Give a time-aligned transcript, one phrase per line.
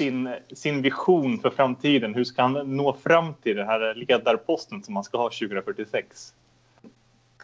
[0.00, 2.14] sin, sin vision för framtiden.
[2.14, 6.34] Hur ska han nå fram till den här ledarposten som han ska ha 2046?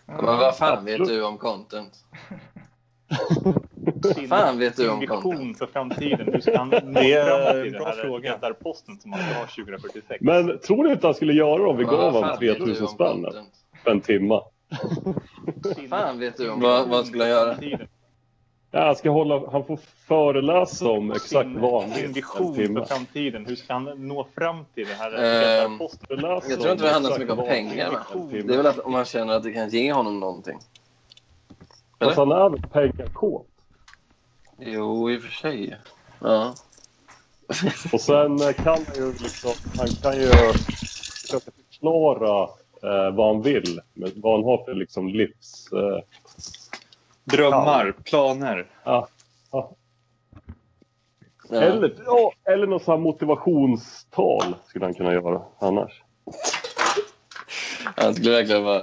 [0.06, 1.92] Men vad fan vet du om content?
[4.14, 5.58] Sin, Fan vet du om vision content?
[5.58, 6.32] för framtiden.
[6.32, 8.32] Hur ska han nå Det är fram en till den bra här fråga.
[8.32, 10.20] ledarposten som han ska ha 2046?
[10.20, 12.58] Men tror ni inte han skulle göra det om vi Vad gav fan honom vet
[12.58, 13.26] du 3000 om spänn
[13.84, 14.42] för en timma?
[15.76, 17.54] Sin- fan vet du om vad- vad skulle han göra?
[17.54, 17.88] framtiden.
[18.76, 23.46] Ja, han, ska hålla, han får föreläsa om exakt vad han vill vision för framtiden.
[23.46, 25.10] Hur ska han nå fram till den här?
[26.08, 27.98] Föreläsa Jag tror inte det handlar så mycket om pengar.
[28.30, 30.58] Det är väl att om man känner att det kan ge honom någonting.
[31.98, 32.10] Eller?
[32.10, 33.46] Fast han är väl pengakåt?
[34.58, 35.76] Jo, i och för sig.
[36.20, 36.54] Ja.
[37.92, 40.28] Och sen eh, kan han ju liksom, han kan ju
[41.20, 42.42] försöka förklara
[42.82, 45.72] eh, vad han vill, men vad han har för liksom livs...
[45.72, 46.00] Eh,
[47.26, 48.66] Drömmar, planer.
[48.84, 49.08] ja,
[49.52, 49.76] ja.
[51.50, 51.62] Ja.
[51.62, 56.02] Eller, ja, eller något sånt motivationstal skulle han kunna göra annars.
[57.96, 58.82] Han skulle verkligen vara...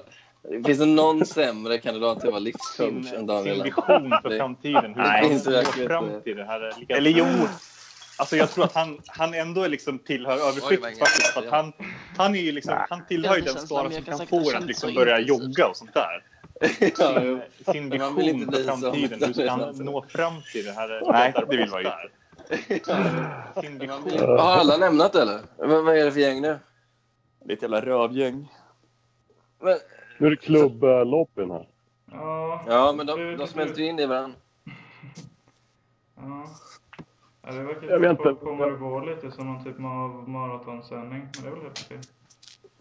[0.65, 3.55] Finns det någon sämre kandidat till att vara livscoach än Daniel?
[3.55, 4.85] sin vision för framtiden.
[4.95, 6.71] Hur Nej, finns det fram till det här?
[6.89, 7.25] Eller jo,
[8.17, 11.27] alltså jag tror att han, han ändå är liksom tillhör överskiktet faktiskt.
[11.27, 11.73] För att han,
[12.17, 14.93] han, är ju liksom, han tillhör ju den skara som kan få en att liksom
[14.93, 16.32] börja jogga och sånt där.
[16.95, 19.19] Sin, sin Men man vill inte vision bli för som framtiden.
[19.23, 21.01] Hur ska han nå fram till det här?
[21.11, 21.89] Nej, det vill man ju
[22.75, 24.25] inte.
[24.25, 25.39] Har alla lämnat eller?
[25.57, 26.59] Vad, vad är det för gäng nu?
[27.45, 28.51] Det är ett jävla rövgäng.
[29.61, 29.77] Men,
[30.17, 31.67] Nu är det klubblobbyn här.
[32.11, 34.37] Ja, ja, men de, det- de smälter ju in i varandra.
[36.15, 36.45] Ja.
[37.45, 38.45] Ja, det verkar Jag vet typ inte.
[38.45, 41.19] kommer att gå lite som någon typ av maratonsändning.
[41.33, 41.99] Men det är väl helt okej.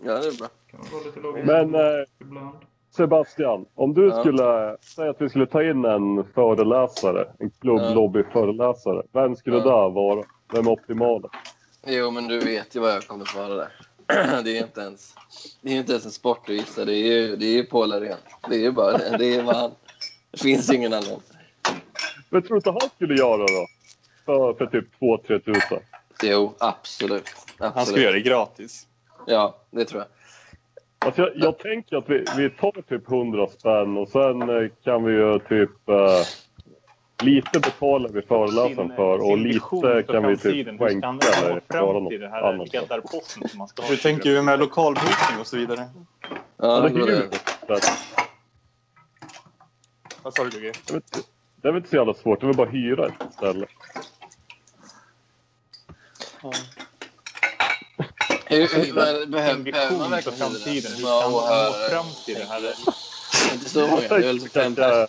[0.04, 0.48] Ja, det är bra.
[0.70, 2.56] Kan man gå lite lågt Men eh, ibland.
[2.96, 4.20] Sebastian, om du Ja.
[4.20, 9.02] skulle säga att vi skulle ta in en föreläsare, en klubblobbyföreläsare.
[9.12, 9.62] Vem skulle Ja.
[9.62, 10.24] det vara?
[10.52, 11.22] Vem är optimal?
[11.86, 13.68] Jo, men du vet ju vad jag kommer svara där.
[14.44, 15.14] Det är inte ens,
[15.60, 16.84] det är inte ens en sport att gissa.
[16.84, 18.16] Det är ju, det är ju Paul Arén.
[18.48, 19.16] Det är ju bara det.
[19.18, 19.70] Det är han.
[20.30, 21.20] Det finns ingen annan.
[22.30, 23.66] Men tror du inte han skulle göra då?
[24.24, 25.78] För, för typ 2-3 tusen?
[26.22, 27.22] Jo, absolut.
[27.58, 27.74] absolut.
[27.74, 28.86] Han skulle göra det gratis.
[29.26, 30.08] Ja, det tror jag.
[31.04, 35.04] Alltså jag, jag tänker att vi, vi tar typ 100 spänn och sen eh, kan
[35.04, 35.88] vi ju typ...
[35.88, 36.26] Eh,
[37.22, 41.20] lite betalar vi föreläsaren Sin, för och lite för kan vi typ Hur ska han
[41.20, 42.72] skänka eller göra fram till något det här annat.
[42.72, 43.88] ledarposten som man ska ha?
[43.88, 45.88] Hur tänker vi med lokalbokning och så vidare?
[46.30, 47.28] Ja, Ja, det är ju.
[50.22, 50.72] Vad sa du Gugge?
[50.86, 51.28] Jag vet inte.
[51.62, 53.66] Det är väl inte så jävla svårt, det är väl bara hyra ett ställe.
[56.42, 56.81] Sin
[58.58, 59.26] behöver,
[59.62, 60.92] behöver man verkligen framtiden.
[60.92, 62.62] Hur ska han och nå fram till det här?
[63.54, 64.00] Inte så många.
[64.00, 65.08] Det är väl fem pers.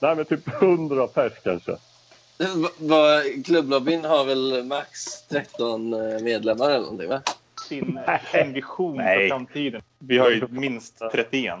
[0.00, 1.76] nej men typ 100 pers kanske.
[3.44, 5.90] Klubblobbyn har väl max 13
[6.24, 7.22] medlemmar eller någonting va?
[7.68, 7.98] Sin,
[8.32, 9.82] sin vision för framtiden.
[9.98, 11.58] Vi har ju minst 31.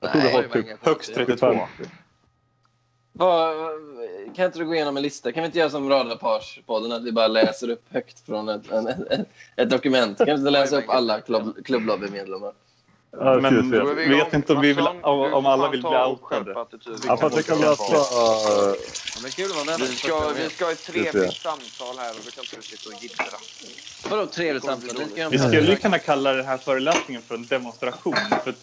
[0.00, 1.36] Jag tror det var typ högst konstigheter.
[1.36, 1.68] 32.
[3.12, 3.95] Vad- vad-
[4.36, 5.32] Kan inte du gå igenom en lista?
[5.32, 8.86] Kan vi inte göra som Radarparspodden att vi bara läser upp högt från ett, en,
[8.86, 10.18] ett, ett dokument?
[10.18, 12.52] Kan vi inte läsa upp alla klubb, klubblobbymedlemmar?
[13.10, 15.80] Ja, jag Men Då vi vet inte om, vi vill, om, du om alla vill
[15.80, 16.52] bli outade.
[17.06, 18.76] Ja, fast jag kan eh, Ja,
[19.22, 19.80] men kul att vara med.
[19.80, 22.96] Vi ska, vi ska ha ett Det trevligt samtal här och du kan inte sitta
[22.96, 23.24] och jiddra.
[24.10, 24.96] Vadå trevligt samtal?
[25.14, 28.16] Vi Vi skulle ju kunna kalla den här föreläsningen för en demonstration.
[28.44, 28.54] För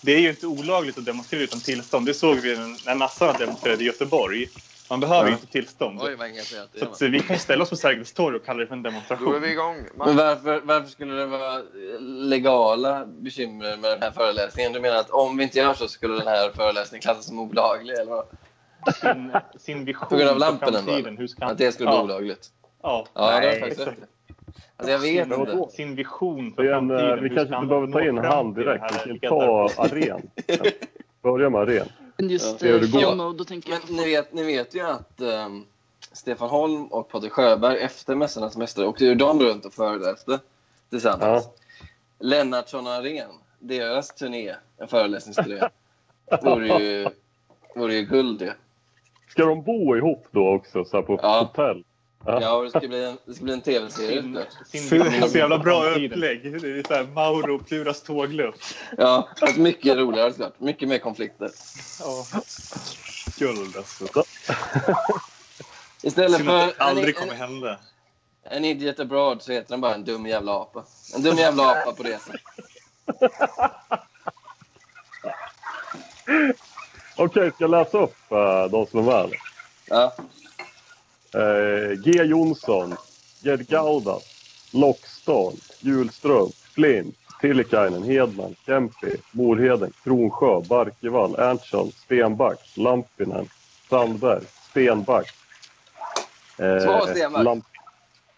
[0.00, 2.06] det är ju inte olagligt att demonstrera utan tillstånd.
[2.06, 4.48] Det såg vi när nassarna demonstrerade i Göteborg.
[4.92, 5.32] Man behöver Ja.
[5.32, 6.00] inte tillstånd.
[6.02, 6.16] Oj,
[6.76, 8.82] Så att, eh, vi kan ställa oss på Sergels torg och kalla det för en
[8.82, 9.40] Då är demonstration.
[9.42, 9.76] vi igång.
[9.76, 11.62] Men Man, varför, varför skulle det vara
[12.08, 14.72] legala bekymmer med den här föreläsningen?
[14.72, 17.94] Du menar att om vi inte gör så skulle den här föreläsningen klassas som olaglig?
[17.94, 18.24] Eller vad?
[18.94, 21.16] Sin, sin vision På grund av för lamporna framtiden.
[21.16, 21.52] Hur ska han...
[21.52, 22.48] Att det skulle bli ja, olagligt?
[22.82, 23.06] Ja.
[23.14, 23.62] Ja, Nej.
[23.62, 25.72] Alltså jag vet Men inte.
[25.72, 27.22] Sin vision för Det är en, eh, framtiden.
[27.24, 29.06] vi kanske inte behöver ta in han direkt.
[29.06, 29.68] Vi kan ta?
[29.76, 30.30] Aren.
[31.22, 31.88] Börja med Aren.
[32.18, 32.82] Just Ja, eh.
[32.82, 35.64] FOMO, då tänker jag Men ni vet, ni vet ju att ehm,
[36.12, 40.40] Stefan Holm och Patrik Sjöberg efter Mästarnas mästare åkte ju de runt och föreläste
[40.90, 41.48] tillsammans.
[42.18, 45.68] Lennartsson och Arén, deras turné, en föreläsningsturné,
[46.42, 47.08] vore ju,
[47.74, 48.54] vore ju guld det.
[49.28, 51.40] Ska de bo ihop då också så här på Ja.
[51.56, 51.84] hotell?
[52.26, 52.62] Ja.
[52.62, 54.46] Det ska bli en, det ska bli en tv-serie.
[55.28, 56.42] Så, jävla bra upplägg.
[56.42, 58.54] Det är så här Mauro och Pluras tågluff.
[58.98, 60.60] Ja, fast mycket roligare såklart.
[60.60, 61.50] Mycket mer konflikter.
[62.00, 62.24] Ja.
[63.38, 64.24] Guld alltså.
[66.02, 67.78] Istället för det aldrig en, kommer hända.
[68.44, 70.84] en idiot abroad så heter den bara en dum jävla apa.
[71.14, 72.32] En dum jävla apa på resa.
[77.16, 79.32] Okej, ska jag läsa upp uh, de som är med?
[79.88, 80.12] Ja.
[81.34, 82.96] Eh, G Jonsson,
[83.42, 84.22] Gerd Gaudas,
[84.72, 93.48] Lockstad, Hjulström, Flint, Tillikainen, Hedman, Kempi, Morheden, Kronsjö, Barkevall, Erntsson, Stenback, Lampinen,
[93.90, 95.26] Sandberg, Stenback.
[96.58, 97.44] Eh, Stenback.
[97.44, 97.64] Lamp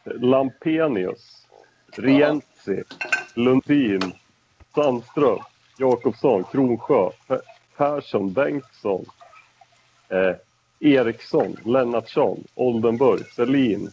[0.05, 1.47] Lampenius,
[1.97, 2.83] Rienzi,
[3.35, 4.13] Lundin,
[4.75, 5.39] Sandström,
[5.79, 7.43] Jakobsson, Kronsjö, Pe-
[7.77, 9.05] Persson, Bengtsson,
[10.09, 10.37] eh,
[10.81, 13.93] Eriksson, Lennartsson, Oldenburg, Selin,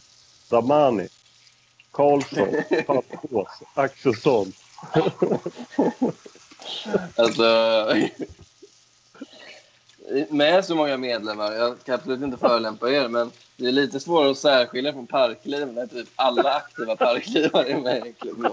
[0.50, 1.08] Damani,
[1.90, 2.48] Karlsson,
[2.86, 4.52] Pappås, Axelsson.
[7.16, 7.86] Alltså,
[10.28, 14.30] med så många medlemmar, jag ska absolut inte förolämpa er, men det är lite svårare
[14.30, 18.52] att särskilja från parkliv när typ alla aktiva parklivare är med i klubben.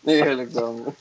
[0.00, 0.92] Det är liksom...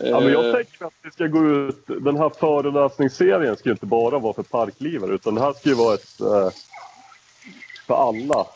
[0.00, 3.72] Ja, men jag Eh, tänker att det ska gå ut, den här föreläsningsserien ska ju
[3.72, 6.50] inte bara vara för parklivare utan det här ska ju vara ett eh,
[7.86, 8.46] för alla.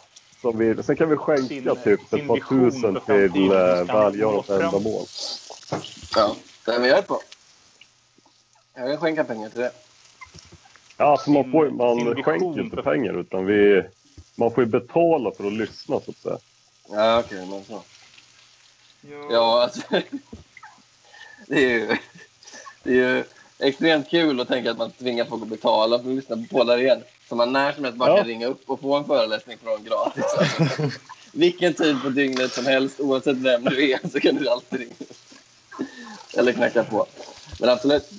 [0.40, 0.82] Som vill.
[0.84, 5.06] Sen kan vi skänka Sin- typ sin ett par tusen till eh, välgörande ändamål.
[6.16, 6.36] Ja,
[6.66, 7.20] det men jag är på.
[8.74, 9.72] Jag kan skänka pengar till det.
[10.96, 13.82] Ja, alltså man, får, man skänker inte pengar utan vi,
[14.34, 16.38] man får ju betala för att lyssna så att säga.
[16.90, 17.82] Ja, okej, men så.
[19.00, 19.80] Jo, Ja, alltså.
[21.48, 21.86] Det är ju,
[22.82, 23.24] det är ju
[23.58, 26.78] extremt kul att tänka att man tvingar folk att betala för att lyssna på Polar
[26.78, 27.02] igen.
[27.28, 28.16] Så man när som helst bara Ja.
[28.16, 30.24] kan ringa upp och få en föreläsning från gratis.
[30.38, 30.82] Alltså,
[31.32, 34.92] vilken tid på dygnet som helst, oavsett vem du är, så kan du alltid ringa.
[36.36, 37.06] Eller knacka på.
[37.60, 38.10] Men absolut.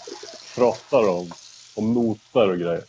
[0.54, 1.32] pratar om,
[1.74, 2.82] om noter och grejer.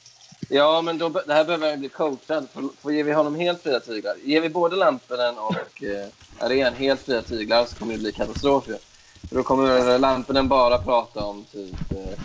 [0.51, 2.47] Ja, men då, det här behöver han bli coachad.
[2.53, 6.07] För, för ger vi honom helt fria tyglar, ger vi både Lampinen och eh,
[6.45, 8.77] Aren helt fria tyglar så kommer det bli katastrof ju.
[9.29, 12.19] För då kommer Lampinen bara prata om typ eh,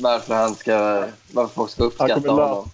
[0.00, 2.70] varför han ska, varför folk ska Han uppskatta honom.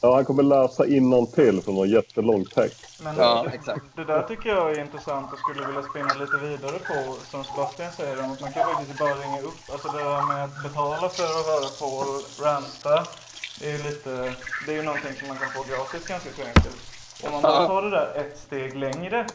[0.00, 2.80] Ja, han kommer läsa innantill från någon jättelång text.
[2.98, 3.82] Men Ja, det, exakt.
[3.96, 7.92] det där tycker jag är intressant och skulle vilja spinna lite vidare på, som Sebastian
[7.92, 9.70] säger, om att man kan faktiskt bara ringa upp.
[9.72, 13.06] Alltså det där med att betala för att höra på ranta,
[13.58, 16.76] det är ju lite, det är ju någonting som man kan få gratis ganska enkelt.
[17.20, 19.26] Om man bara tar det där ett steg längre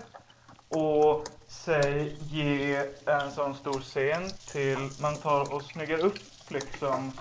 [0.69, 2.75] och säg ge
[3.05, 7.11] en sån stor scen till, man tar och snyggar upp liksom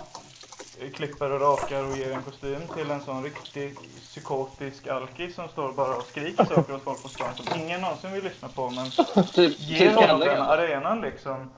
[0.95, 5.73] klipper och rakar och ger en kostym till en sån riktig psykotisk alkis som står
[5.73, 8.71] bara och skriker saker åt folk på stan som ingen någonsin vill lyssna på.
[8.71, 8.91] Men
[9.35, 11.51] Typ, ge typ honom den arenan liksom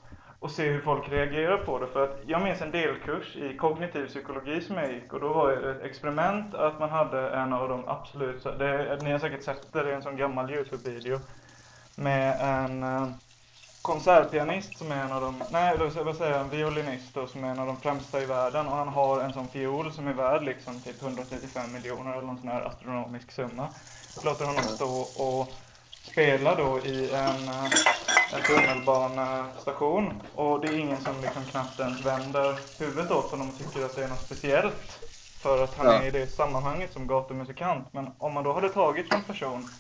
[0.45, 1.87] och se hur folk reagerar på det.
[1.87, 5.51] För att jag minns en delkurs i kognitiv psykologi som jag gick och då var
[5.51, 9.73] det ett experiment att man hade en av de absolut, det, ni har säkert sett
[9.73, 11.21] det, det är en sån gammal Youtube-video
[11.95, 13.09] med en eh,
[13.83, 17.45] konsertpianist som är en av de, nej eller vad säger jag, en violinist då, som
[17.45, 20.15] är en av de främsta i världen och han har en sån fiol som är
[20.15, 23.69] värd liksom typ 135 miljoner eller någon sån här astronomisk summa.
[24.25, 25.49] Låter honom stå och
[26.05, 27.65] spela då i en, eh,
[28.35, 33.59] en tunnelbanestation och det är ingen som liksom knappt ens vänder huvudet åt honom och
[33.59, 35.01] tycker att det är något speciellt.
[35.43, 35.93] För att han Ja.
[35.93, 37.93] är i det sammanhanget som gatumusikant.
[37.93, 39.75] Men om man då hade tagit en person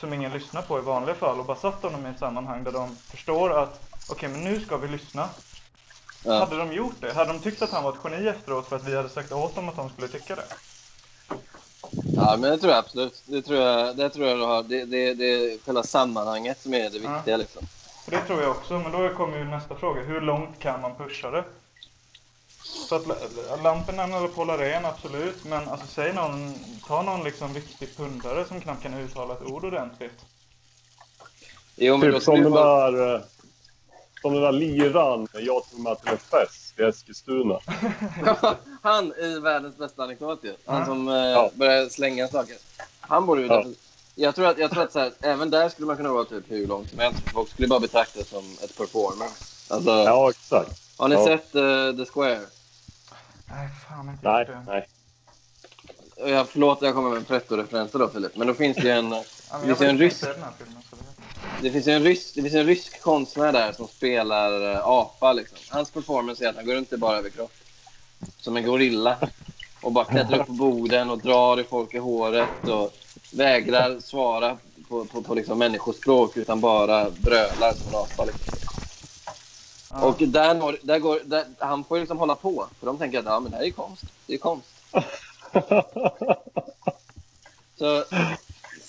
[0.00, 2.72] som ingen lyssnar på i vanliga fall och bara satt honom i ett sammanhang där
[2.72, 5.28] de förstår att okej, men nu ska vi lyssna.
[6.24, 6.32] Ja.
[6.38, 7.12] Hade de gjort det?
[7.14, 9.54] Hade de tyckt att han var ett geni efteråt för att vi hade sagt åt
[9.54, 10.44] dem att de skulle tycka det?
[12.14, 13.22] Ja, men det tror jag absolut.
[13.26, 14.62] Det tror jag, det tror jag du har.
[14.62, 17.36] Det, det, det är själva sammanhanget som är det viktiga Ja.
[17.36, 17.66] liksom.
[18.06, 20.02] Det tror jag också, men då kommer ju nästa fråga.
[20.02, 21.44] Hur långt kan man pusha det?
[22.62, 25.44] Så att la- Lampinen eller Polaren, absolut.
[25.44, 26.54] Men alltså säg någon,
[26.86, 30.24] ta någon liksom riktig pundare som knappt kan uttala ett ord ordentligt.
[31.76, 33.20] Jo, men Typ som den där, eh,
[34.22, 37.58] som den där liran jag tog med till en fest i Eskilstuna.
[38.82, 40.54] han i världens bästa anekdot ju.
[40.66, 40.86] Han Ja.
[40.86, 41.50] som eh, Ja.
[41.54, 42.56] börjar slänga saker.
[43.00, 43.64] Han borde ju Ja.
[44.14, 46.50] Jag tror att, jag tror att så här, även där skulle man kunna vara typ
[46.50, 47.18] hur långt som helst.
[47.32, 49.34] Folk skulle bara betrakta det som ett performance.
[49.74, 50.80] Alltså, Ja, exakt.
[50.98, 51.24] har ni ja.
[51.24, 52.40] sett eh, The Square?
[53.50, 54.64] Nej, fan inte Nej, det.
[54.66, 54.88] nej.
[56.32, 58.36] Jag, förlåt, jag kommer med en pretto-referenser då Filip.
[58.36, 60.52] Men då finns det ju en, Ja, det men jag finns en rysk den här
[60.58, 60.82] filmen.
[60.90, 61.02] Så det...
[61.62, 65.32] Det finns en rysk, det finns en rysk konstnär där som spelar eh, apa.
[65.32, 65.58] Liksom.
[65.70, 67.52] Hans performance är att han går runt i bara överkropp.
[68.40, 69.16] Som en gorilla.
[69.82, 72.68] Och bara klättrar upp på borden och drar i folk i håret.
[72.68, 72.92] Och
[73.32, 78.24] vägrar svara på, på, på liksom människospråk utan bara brölar som en apa.
[78.24, 78.46] Liksom.
[79.88, 82.66] Och där, når- där går, där, han får ju liksom hålla på.
[82.80, 84.04] För de tänker att ja, men det här är konst.
[84.26, 84.68] Det är konst.
[87.78, 88.04] Så,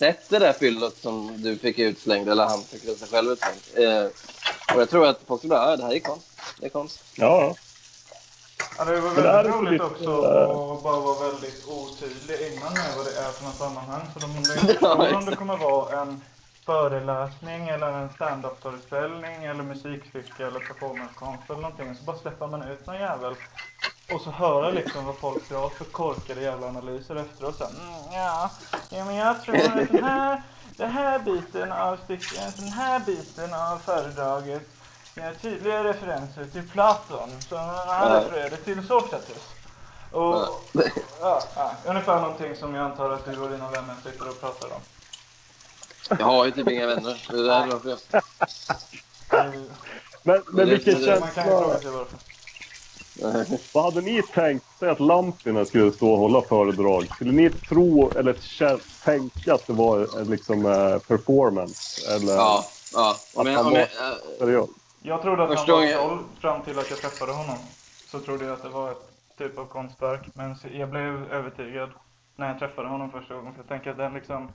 [0.03, 3.61] sett det där fyllot som du fick utslängd, eller han fick sig själv utslängd.
[3.73, 4.05] Eh,
[4.75, 6.27] och jag tror att folk skulle bara, ja, det här är konst.
[6.59, 7.03] Det är konst.
[7.15, 7.55] Ja,
[8.77, 13.05] Ja, det var väldigt roligt lite, också att bara vara väldigt otydlig innan med vad
[13.05, 14.01] det är för något sammanhang.
[14.13, 16.21] Så de inte förstår om det kommer vara en
[16.65, 21.95] föreläsning eller en stand-up-föreställning eller musikstycke eller performancekonst eller någonting.
[21.95, 23.35] Så bara släpper man ut någon jävel.
[24.13, 27.75] Och så höra liksom vad folk drar för korkade jävla analyser efteråt sen.
[27.79, 28.49] Mm, ja,
[28.89, 30.41] ja, men jag tror att den här,
[30.77, 34.61] den här biten av stycket, den här biten av föredraget
[35.15, 38.19] är tydliga referenser till Platon som han Ja.
[38.19, 39.43] refererade till Sokrates.
[40.11, 40.35] Och,
[40.73, 40.83] Ja.
[41.21, 44.65] ja, ja, ungefär någonting som jag antar att du och dina vänner sitter och pratar
[44.65, 44.81] om.
[46.19, 47.27] Jag har ju typ inga vänner.
[47.29, 47.99] Det är där varför jag...
[49.29, 49.69] Det-
[50.23, 51.79] men, men Det- vilken det- Man kan ju fråga känsla...
[51.81, 52.17] sig varför.
[53.71, 54.65] Vad hade ni tänkt?
[54.79, 57.07] Säg att Lampinen skulle stå och hålla föredrag.
[57.09, 58.37] Skulle ni tro eller
[59.03, 62.01] tänka att det var en liksom, eh, performance?
[62.15, 63.15] Eller Ja, ja.
[63.35, 64.73] Att jag, han var- jag, äh, seriöst?
[65.03, 67.57] Jag trodde att han var troll fram till att jag träffade honom.
[68.05, 68.97] Så trodde jag att det var ett
[69.37, 70.29] typ av konstverk.
[70.35, 71.89] Men så- jag blev övertygad
[72.35, 73.53] när jag träffade honom första gången.
[73.53, 74.49] För jag tänker att den liksom...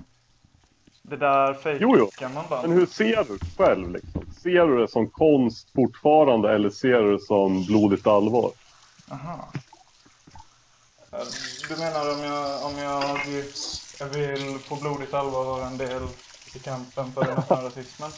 [1.11, 2.63] Det där fejkar man bara.
[2.63, 3.93] Men hur ser du själv?
[3.93, 4.27] Liksom?
[4.43, 8.53] Ser du det som konst fortfarande eller ser du det som blodigt allvar?
[9.11, 9.49] Aha.
[11.69, 13.45] Du menar om jag, om jag, vill,
[13.99, 16.03] jag vill på blodigt allvar vara en del
[16.55, 18.11] i kampen för den öppna rasismen?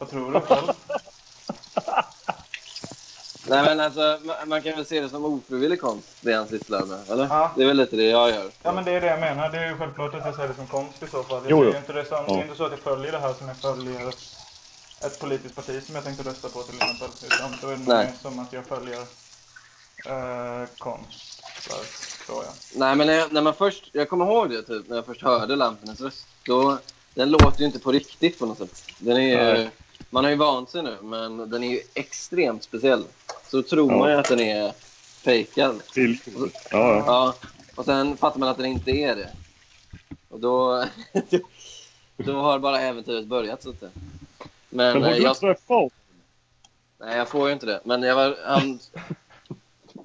[0.00, 0.68] Vad tror du själv?
[3.48, 6.84] Nej men alltså, man, man kan väl se det som ofrivillig konst, det han sysslar
[6.84, 7.26] med, eller?
[7.30, 7.52] Ja.
[7.56, 8.50] Det är väl lite det jag gör.
[8.62, 9.48] Ja men det är det jag menar.
[9.48, 11.42] Det är ju självklart att jag ser det som konst i så fall.
[11.42, 11.78] Jag Jo, jo.
[11.78, 14.08] inte det som, det är inte så att jag följer det här som jag följer
[15.00, 17.08] ett politiskt parti som jag tänkte rösta på till exempel.
[17.26, 18.06] Utan då är det Nej.
[18.06, 19.00] mer som att jag följer
[20.06, 22.52] eh, konstverk, tror jag.
[22.74, 25.22] Nej men när, jag, när man först, jag kommer ihåg det typ, när jag först
[25.22, 26.26] hörde Lampinens röst.
[26.46, 26.78] Då,
[27.14, 28.82] den låter ju inte på riktigt på något sätt.
[28.98, 29.70] Den är ju, Nej.
[30.10, 33.04] man har ju vant sig nu, men den är ju extremt speciell.
[33.50, 33.98] Så tror Ja.
[33.98, 34.72] man ju att den är
[35.24, 35.82] fejkad.
[35.92, 36.18] Till...
[36.34, 37.02] Ja, ja.
[37.06, 37.34] Ja,
[37.74, 39.30] och sen fattar man att den inte är det.
[40.28, 40.84] Och då,
[42.16, 43.90] då har bara äventyret börjat så att säga.
[44.70, 45.92] Men, Men har eh, du jag, träffat
[46.98, 47.80] nej, jag får ju inte det.
[47.84, 48.78] Men jag var, han,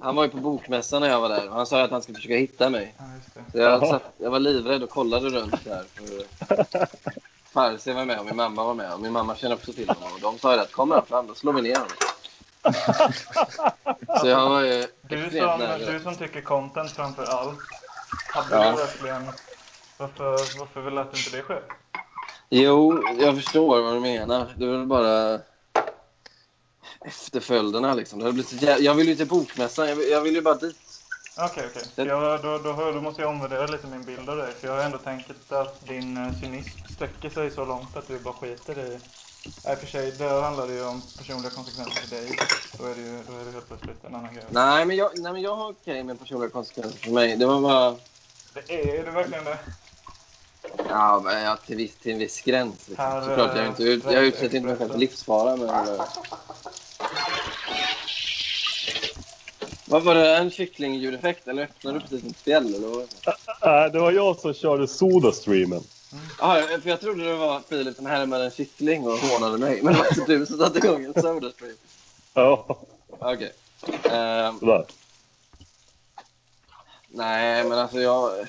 [0.00, 2.16] han var ju på bokmässan när jag var där och han sa att han skulle
[2.16, 2.94] försöka hitta mig.
[2.98, 3.40] Ja, just det.
[3.52, 5.84] Så jag, satt, jag var livrädd och kollade runt där.
[5.94, 6.26] För
[7.52, 8.94] Farsi var med och min mamma var med.
[8.94, 10.12] Och min mamma känner också till honom.
[10.14, 11.90] Och de sa ju att kommer han fram, då slår vi ner honom.
[14.20, 15.78] Så jag var ju Du som, nära.
[15.78, 17.60] du som tycker content framför allt.
[18.34, 18.70] Hade Ja.
[18.70, 19.32] du verkligen...
[19.98, 21.54] Varför, varför lät inte det ske?
[22.50, 24.54] Jo, jag förstår vad du menar.
[24.56, 25.40] Det är väl bara
[27.04, 28.18] efterföljderna liksom.
[28.18, 29.88] Det blivit så jag vill ju till bokmässan.
[29.88, 31.02] Jag vill, jag vill ju bara dit.
[31.36, 31.82] Okej, okej.
[31.94, 34.54] Det- Ja, då, då, då, då måste jag omvärdera lite min bild av dig.
[34.60, 38.18] För jag har ändå tänkt att din eh, cynism sträcker sig så långt att du
[38.18, 39.00] bara skiter i...
[39.64, 42.38] Nej, för sig, det handlar det ju om personliga konsekvenser för dig.
[42.78, 44.44] Då är det ju då är det helt plötsligt en annan grej.
[44.50, 47.36] Nej, men jag, nej, men jag har okej med personliga konsekvenser för mig.
[47.36, 47.96] Det var bara...
[48.54, 49.58] Det är, är det verkligen det?
[50.88, 52.88] Ja, men ja, till, viss, till en viss gräns.
[52.88, 53.04] Liksom.
[53.04, 55.56] Här, Såklart, jag, är inte, ut- jag utsätter inte mig själv för livsfara.
[55.56, 56.04] Men, eh.
[59.84, 60.36] vad var det?
[60.36, 61.48] En kycklingljudeffekt?
[61.48, 62.74] Eller öppnade du precis ett spjäll?
[62.74, 63.08] Eller vad?
[63.62, 65.82] Nej, det var jag som körde Sodastreamen.
[66.38, 69.82] Ja, för jag trodde det var Filip som härmade en kyckling och hånade mig.
[69.82, 71.76] Men det var alltså du som satte igång en Sodastream.
[72.34, 72.78] Ja,
[73.08, 73.52] Okej.
[74.10, 74.84] Ehm, sådär.
[77.08, 78.46] nej, men alltså jag...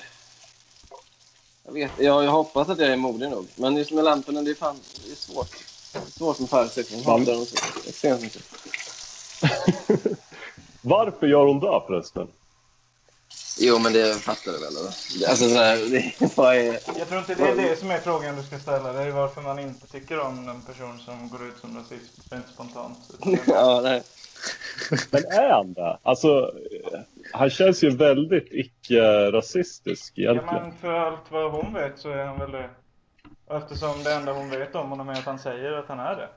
[1.66, 3.46] Jag vet jag, jag hoppas att jag är modig nog.
[3.54, 5.50] Men just med lamporna, det är fan det är svårt.
[5.92, 7.04] Det är svårt med färgsättning.
[7.88, 8.42] Extremt mycket.
[10.80, 12.28] Varför gör hon det förresten?
[13.56, 14.76] Jo, men det fattar du väl?
[14.76, 14.90] Eller?
[15.20, 16.78] Det- Alltså, sådär, det, vad är...
[16.98, 19.10] Jag tror inte det är det som är frågan du ska ställa dig.
[19.10, 22.98] Varför man inte tycker om en person som går ut som rasist rent spontant.
[23.24, 24.02] Det är Ja, nej.
[25.10, 25.98] Men är han det?
[26.02, 26.50] Alltså,
[27.32, 30.62] han känns ju väldigt icke-rasistisk Ja egentligen.
[30.62, 32.70] men för allt vad hon vet så är han väl det.
[33.50, 36.28] Eftersom det enda hon vet om honom är att han säger att han är det.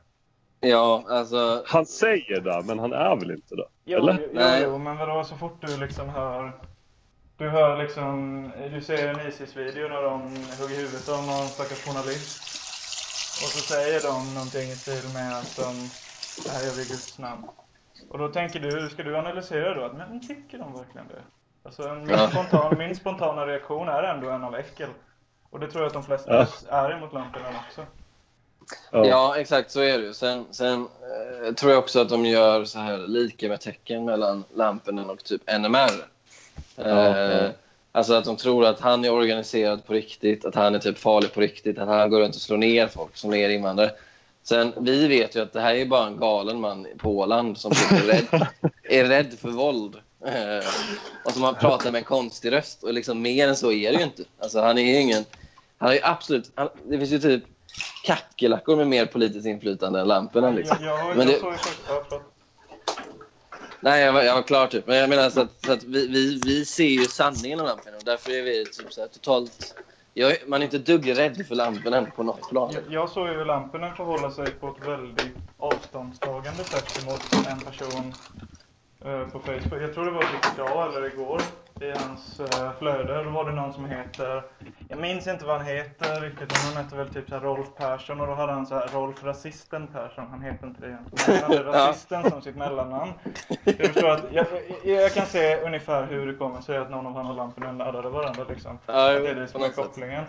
[0.67, 1.63] Ja, alltså...
[1.65, 3.65] Han säger det, men han är väl inte det?
[3.85, 4.29] Jo, Eller?
[4.33, 6.51] jo, jo, men vadå så fort du liksom hör...
[7.37, 8.51] Du hör liksom...
[8.73, 10.21] Du ser en Isis-video när de
[10.59, 12.37] hugger huvudet av någon stackars journalist.
[13.43, 15.89] Och så säger de någonting i stil med att de...
[16.43, 17.43] Det här gör vi i Guds namn.
[18.09, 21.21] Och då tänker du, ska du analysera då att men tycker de verkligen det?
[21.63, 22.29] Alltså min, Ja.
[22.29, 24.89] spontan, min spontana reaktion är ändå en av äckel.
[25.49, 26.77] Och det tror jag att de flesta Ja.
[26.77, 27.85] är emot Lampinen också.
[28.91, 29.35] Ja.
[29.37, 30.13] exakt så är det ju.
[30.13, 30.87] Sen, sen
[31.47, 35.23] eh, tror jag också att de gör så här lika med tecken mellan Lampinen och
[35.23, 36.16] typ NMR.
[36.75, 36.83] Ja,
[37.17, 37.49] Eh, ja.
[37.91, 41.33] Alltså att de tror att han är organiserad på riktigt, att han är typ farlig
[41.33, 43.91] på riktigt, att han går runt och slår ner folk, slår ner invandrare.
[44.43, 47.71] Sen, vi vet ju att det här är bara en galen man på Åland som
[47.71, 48.47] typ är rädd,
[48.83, 49.95] är rädd för våld.
[50.25, 50.67] Eh,
[51.25, 52.83] och som har pratat med en konstig röst.
[52.83, 54.23] Och liksom mer än så är det ju inte.
[54.39, 55.25] Alltså, han är ju ingen...
[55.77, 56.51] Han är ju absolut...
[56.55, 57.43] Han, det finns ju typ
[58.03, 60.51] kackerlackor med mer politiskt inflytande än lamporna.
[60.51, 60.77] Liksom.
[60.81, 61.81] Jag, jag, Men jag det- såg ju faktiskt...
[61.89, 62.23] Ja, förlåt.
[63.79, 64.87] Nej, jag var, jag var klar typ.
[64.87, 67.97] Men jag menar så att, så att vi, vi, vi ser ju sanningen om lamporna
[67.97, 69.73] och därför är vi typ så här totalt...
[70.13, 72.73] Jag, man är inte ett dugg rädd för lamporna på något plan.
[72.73, 78.13] Jag, jag såg ju Lampinen förhålla sig på ett väldigt avståndstagande sätt emot en person
[79.31, 79.81] på Facebook.
[79.81, 81.41] Jag tror det var typ idag eller igår
[81.81, 83.23] i hans eh, flöde.
[83.23, 84.43] Då var det någon som heter,
[84.89, 87.67] jag minns inte vad han heter riktigt, men han hette väl typ så här Rolf
[87.77, 90.27] Persson och då hade han så här Rolf Rasisten Persson.
[90.29, 91.41] Han heter inte det egentligen.
[91.41, 93.11] Han hade Rasisten som sitt mellannamn.
[93.63, 94.45] Jag förstår att, jag,
[94.83, 98.09] jag, kan se ungefär hur det kommer sig att någon av han och Lampinen laddade
[98.09, 98.79] varandra liksom.
[98.85, 100.25] Ja, det är det som är något sätt.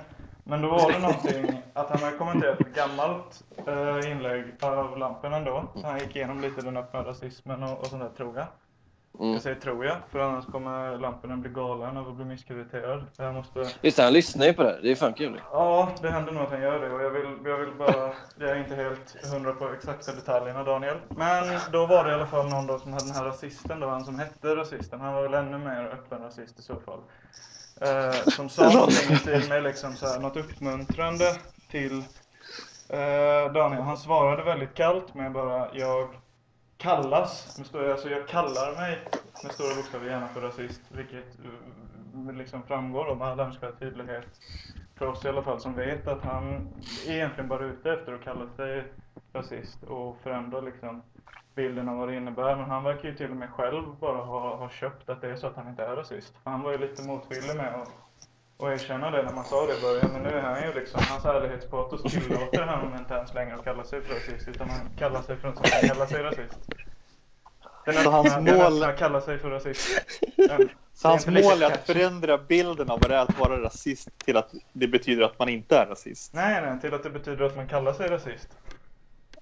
[0.48, 5.44] Men då var det någonting att han hade kommenterat ett gammalt eh, inlägg av Lampinen
[5.44, 5.64] då.
[5.74, 8.46] Så han gick igenom lite den öppna rasismen och, och sånt där tror jag.
[9.20, 9.32] Mm.
[9.32, 13.04] Jag säger tror jag, för annars kommer Lampinen bli galen av att bli misskrediterad.
[13.16, 13.68] Jag måste...
[13.80, 14.80] Det, han lyssnar ju på det här.
[14.82, 15.40] Det är fan kul.
[15.52, 18.12] Ja, det händer nog att han gör det och jag vill, jag vill bara...
[18.38, 20.96] Jag är inte helt hundra på exakta detaljerna Daniel.
[21.08, 23.88] Men då var det i alla fall någon då som hade den här rasisten då,
[23.88, 25.00] han som hette rasisten.
[25.00, 27.00] Han var väl ännu mer öppen rasist i så fall.
[27.80, 31.38] Eh, som sa någonting i stil med liksom så här, något uppmuntrande
[31.70, 31.98] till
[32.88, 33.82] eh, Daniel.
[33.82, 36.08] Han svarade väldigt kallt med bara jag
[36.76, 38.98] kallas, med stora, alltså jag kallar mig
[39.42, 41.38] med stora bokstäver gärna för rasist, vilket
[42.28, 44.26] eh, liksom framgår om all önskvärd tydlighet
[44.94, 46.68] för oss i alla fall som vet att han
[47.06, 48.84] är egentligen bara ute efter att kalla sig
[49.32, 51.02] rasist och förändra liksom
[51.58, 52.56] bilden av vad det innebär.
[52.56, 55.36] Men han verkar ju till och med själv bara ha, ha köpt att det är
[55.36, 56.32] så att han inte är rasist.
[56.44, 57.88] Han var ju lite motvillig med att
[58.60, 60.10] och erkänna det när man sa det i början.
[60.12, 63.84] Men nu är han ju liksom, hans ärlighetspatos tillåter honom inte ens längre att kalla
[63.84, 64.48] sig för rasist.
[64.48, 66.58] Utan han kallar sig för något som kan kalla sig rasist.
[67.84, 70.00] Den Så hans den mål- öppna kallar sig för rasist.
[70.36, 71.92] Den- Så hans mål är att catchy.
[71.92, 75.48] förändra bilden av vad det är att vara rasist till att det betyder att man
[75.48, 76.34] inte är rasist.
[76.34, 78.48] Nej, nej, till att det betyder att man kallar sig rasist.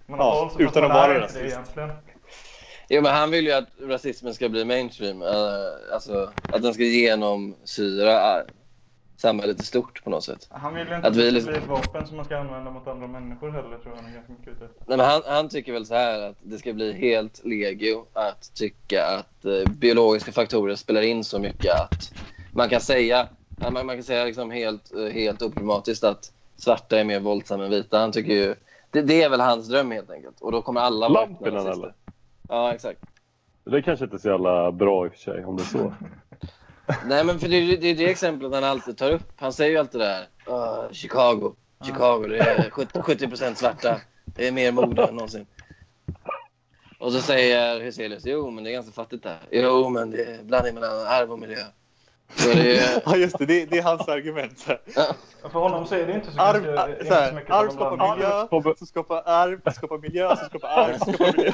[0.09, 1.37] Man Ja, så fast utan att vara rasist.
[1.37, 1.90] egentligen.
[2.88, 5.23] Jo, men han vill ju att rasismen ska bli mainstream.
[5.23, 5.29] eh,
[5.92, 8.45] alltså att den ska genomsyra eh,
[9.21, 10.47] samhället i stort på något sätt.
[10.51, 12.37] Han vill ju inte Att vi det liksom- ska bli ett vapen som man ska
[12.38, 14.81] använda mot andra människor heller, tror jag han är ganska mycket ute efter.
[14.87, 18.51] Nej, men han, han tycker väl så här att det ska bli helt legio att
[18.55, 22.12] tycka att eh, biologiska faktorer spelar in så mycket att
[22.53, 23.29] man kan säga,
[23.61, 26.25] man, man kan säga liksom helt, eh, helt oproblematiskt att
[26.59, 27.99] svarta är mer våldsamma än vita.
[27.99, 28.55] Han tycker ju,
[28.90, 30.40] det, det är väl hans dröm helt enkelt.
[30.40, 31.94] Och då kommer alla Lampinen eller?
[32.49, 33.01] Ja, exakt.
[33.64, 35.94] Det kanske inte är så jävla bra i och för sig om det är så.
[37.07, 39.33] Nej, men för det är det, det exemplet han alltid tar upp.
[39.37, 40.27] Han säger ju alltid det här.
[40.55, 41.53] "Ah, Chicago.
[41.85, 44.01] Chicago, det är 70, 70% svarta.
[44.25, 45.46] Det är mer mode än någonsin.
[46.99, 49.38] Och så säger Hyselius, jo men det är ganska fattigt där.
[49.51, 51.59] Jo men det är blandning mellan arv och miljö.
[52.35, 54.59] Så det är, Ja just det, det, det är hans argument.
[54.59, 55.09] Så här.
[55.43, 57.33] Och För honom så är det inte så, Arv, ganska, ar- inte så så här,
[57.33, 61.53] mycket arv skapar miljö, som skapar arv, skapar miljö, som skapar arv, skapar miljö.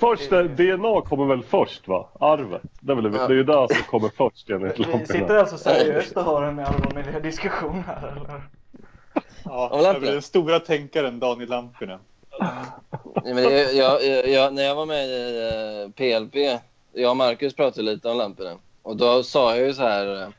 [0.00, 2.08] Först, eh, DNA kommer väl först va?
[2.20, 2.62] Arvet.
[2.80, 6.16] Det är, väl, det är ju det som kommer först enligt Vi sitter alltså seriöst
[6.16, 8.42] och har en arv och miljödiskussion här eller?
[9.44, 9.96] Ja, Lampinen.
[9.96, 11.98] över den stora tänkaren Daniel Lampinen.
[13.24, 16.34] Nej, men det, jag, jag, jag, när jag var med i eh, PLP,
[16.92, 18.58] jag och Marcus pratade lite om Lampinen.
[18.82, 20.32] Och då sa jag ju så här...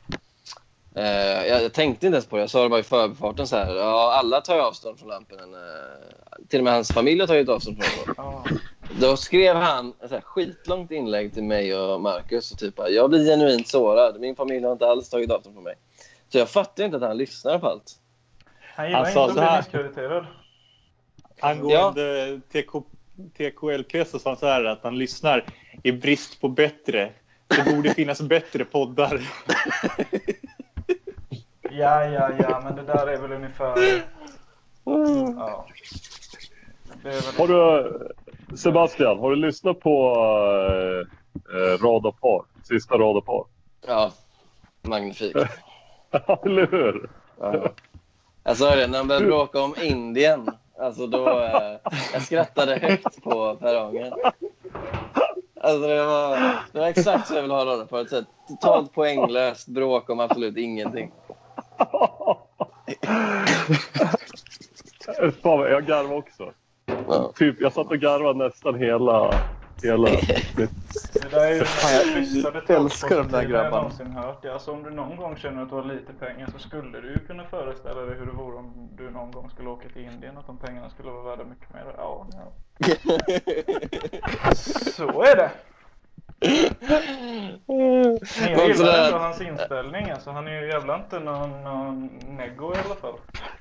[0.94, 3.56] Eh, jag, jag tänkte inte ens på det, jag sa det bara i förbifarten så
[3.56, 3.74] här.
[3.74, 5.54] Ja, alla tar ju avstånd från Lampinen.
[5.54, 8.44] Eh, till och med hans familj har tagit avstånd från honom.
[8.50, 8.58] Ja.
[9.00, 12.52] Då skrev han ett här skitlångt inlägg till mig och Marcus.
[12.52, 14.20] Och typ jag blir genuint sårad.
[14.20, 15.74] Min familj har inte alls tagit avstånd från mig.
[16.28, 17.98] Så jag fattar inte att han lyssnar på allt.
[18.74, 20.26] Han gillar Han inte att bli misskrediterad.
[21.40, 22.82] Angående TK,
[23.36, 25.44] TKLP så sa han så här att han lyssnar
[25.82, 27.12] i brist på bättre.
[27.48, 29.20] Det borde finnas bättre poddar.
[31.74, 34.02] Ja, ja, ja, men det där är väl ungefär...
[34.84, 35.66] Ja.
[37.02, 37.22] Väl...
[37.38, 40.14] Har du, Sebastian, har du lyssnat på
[41.34, 42.44] äh, Rad och par?
[42.62, 43.44] Sista Rad och par?
[43.86, 44.12] Ja,
[44.82, 45.36] magnifikt.
[46.44, 47.10] Eller hur?
[47.40, 47.72] Ja.
[48.44, 50.50] Jag sa det, när han började bråka om Indien.
[50.82, 51.76] Alltså då, eh,
[52.12, 54.12] jag skrattade högt på perrongen.
[55.60, 56.36] Alltså det var,
[56.72, 58.24] det var exakt så jag ville ha det på ett sätt.
[58.48, 61.12] Totalt poänglöst bråk om absolut ingenting.
[65.42, 66.52] Fan, jag garvade också.
[67.34, 69.30] Typ, jag satt och garvade nästan hela...
[69.84, 70.70] avsnittet.
[71.12, 73.76] Det där är ju jag den mest lyssnade älskar de där jag grabbarna.
[73.76, 74.44] någonsin hört.
[74.44, 77.18] Alltså om du någon gång känner att du har lite pengar så skulle du ju
[77.26, 80.38] kunna föreställa dig hur det vore om du någon gång skulle åka till Indien.
[80.38, 81.94] Att de pengarna skulle vara värda mycket mer.
[81.96, 82.52] Ja, ja.
[84.96, 85.50] Så är det.
[87.66, 90.10] Men jag Men gillar ändå hans inställning.
[90.10, 93.14] Alltså, han är ju jävla inte någon, någon neggo i alla fall.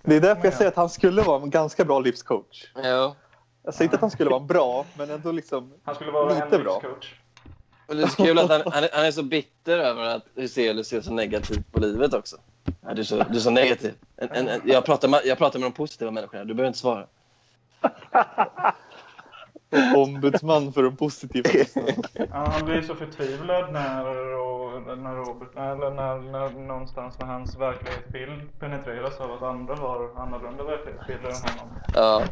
[0.04, 2.72] Det är därför jag säger att han skulle vara en ganska bra livscoach.
[2.84, 3.16] ja.
[3.64, 5.74] Jag säger inte att han skulle vara bra, men ändå liksom...
[5.84, 6.74] Han skulle vara Lite bra.
[6.74, 7.14] livscoach.
[7.88, 10.26] Och det är så kul att han, han, är, han är så bitter över att
[10.36, 12.38] Hyselius ser så negativt på livet också.
[12.82, 13.94] Ja, du, är så, du är så negativ.
[14.18, 16.80] En, en, en, jag, pratar med, jag pratar med de positiva människorna, du behöver inte
[16.80, 17.08] svara.
[19.96, 21.50] Ombudsman för de positiva.
[22.14, 24.06] Ja, han blir så förtvivlad när,
[24.38, 30.22] och, när Robert, eller när, när någonstans när hans verklighetsbild penetreras av att andra har
[30.22, 31.76] annorlunda verklighetsbilder än honom.
[31.94, 32.24] Ja.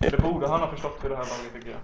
[0.00, 1.80] Det borde han ha förstått vid det här laget tycker jag.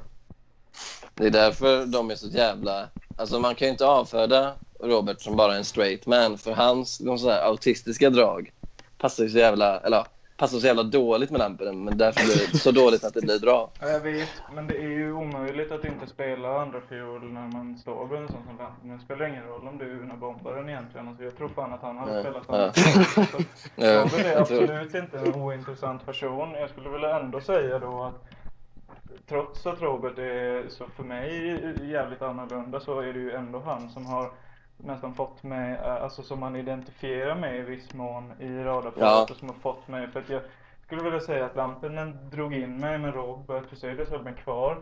[1.14, 2.88] Det är därför de är så jävla...
[3.16, 7.18] Alltså man kan ju inte avfärda Robert som bara en straight man för hans de
[7.18, 8.52] så här, autistiska drag
[8.98, 9.80] passar ju så jävla...
[9.80, 10.06] Eller ja,
[10.42, 13.40] passar så jävla dåligt med lampen men därför blir det så dåligt att det blir
[13.40, 13.70] bra.
[13.80, 17.78] Ja, jag vet, men det är ju omöjligt att inte spela andra fiol när man
[17.78, 18.98] står med en sån som Lampen.
[18.98, 21.08] Det spelar ingen roll om du är Una Bombaren egentligen.
[21.08, 22.22] Alltså, jag tror fan att han hade Nej.
[22.22, 23.44] spelat andra fiol.
[23.76, 26.50] Ja, är absolut inte en ointressant person.
[26.50, 28.24] Jag skulle vilja ändå säga då att
[29.28, 33.90] trots att Robert är så för mig jävligt annorlunda så är det ju ändå han
[33.90, 34.30] som har
[34.84, 39.34] nästan fått mig, eh, alltså som man identifierar med i viss mån i radarparet Ja.
[39.38, 40.42] som har fått mig, för att jag
[40.86, 44.78] skulle vilja säga att lampen den drog in mig men Robert Hyselius höll mig kvar.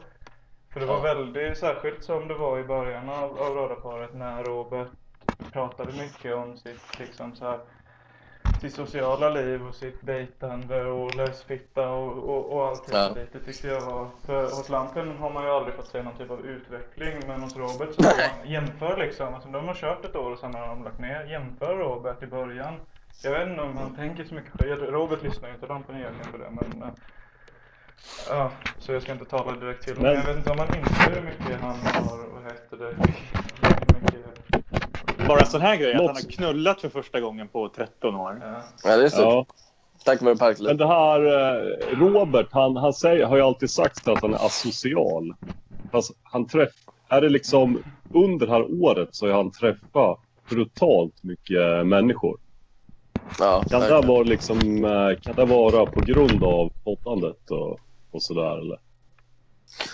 [0.73, 1.01] För det var Ja.
[1.15, 4.89] väldigt, särskilt som det var i början av, av radarparet när Robert
[5.53, 7.59] pratade mycket om sitt liksom så här
[8.61, 13.09] sitt sociala liv och sitt dejtande och lösfitta och, och, och allt Ja.
[13.15, 16.17] det Det tyckte jag var, för hos Lampen har man ju aldrig fått se någon
[16.19, 20.17] typ av utveckling men hos Robert så man, jämför liksom, alltså de har kört ett
[20.17, 22.75] år och sen har de lagt ner, jämför Robert i början.
[23.25, 26.33] Jag vet inte om han tänker så mycket själv, Robert lyssnar ju inte, Lampen egentligen
[26.33, 26.89] på det men eh,
[28.29, 30.13] Ja, så jag ska inte tala direkt till honom.
[30.13, 34.01] Men- jag vet inte om man inser hur mycket han har, vad heter det, hur
[34.01, 34.90] mycket,
[35.31, 38.43] Bara en sån här grej, att han har knullat för första gången på 13 år.
[38.85, 38.97] ja.
[38.97, 39.21] Det är så.
[39.21, 39.47] Ja.
[40.05, 40.77] Tack vare Men Parkliv.
[40.77, 45.35] det här eh, Robert, han, han säger, har ju alltid sagt att han är asocial.
[45.93, 46.73] Fast han träff,
[47.09, 47.83] är det liksom
[48.15, 52.39] under det här året så har han träffat brutalt mycket människor.
[53.39, 58.23] Ja, Kan det vara liksom, eh, kan det vara på grund av poddandet och, och
[58.23, 58.79] sådär eller?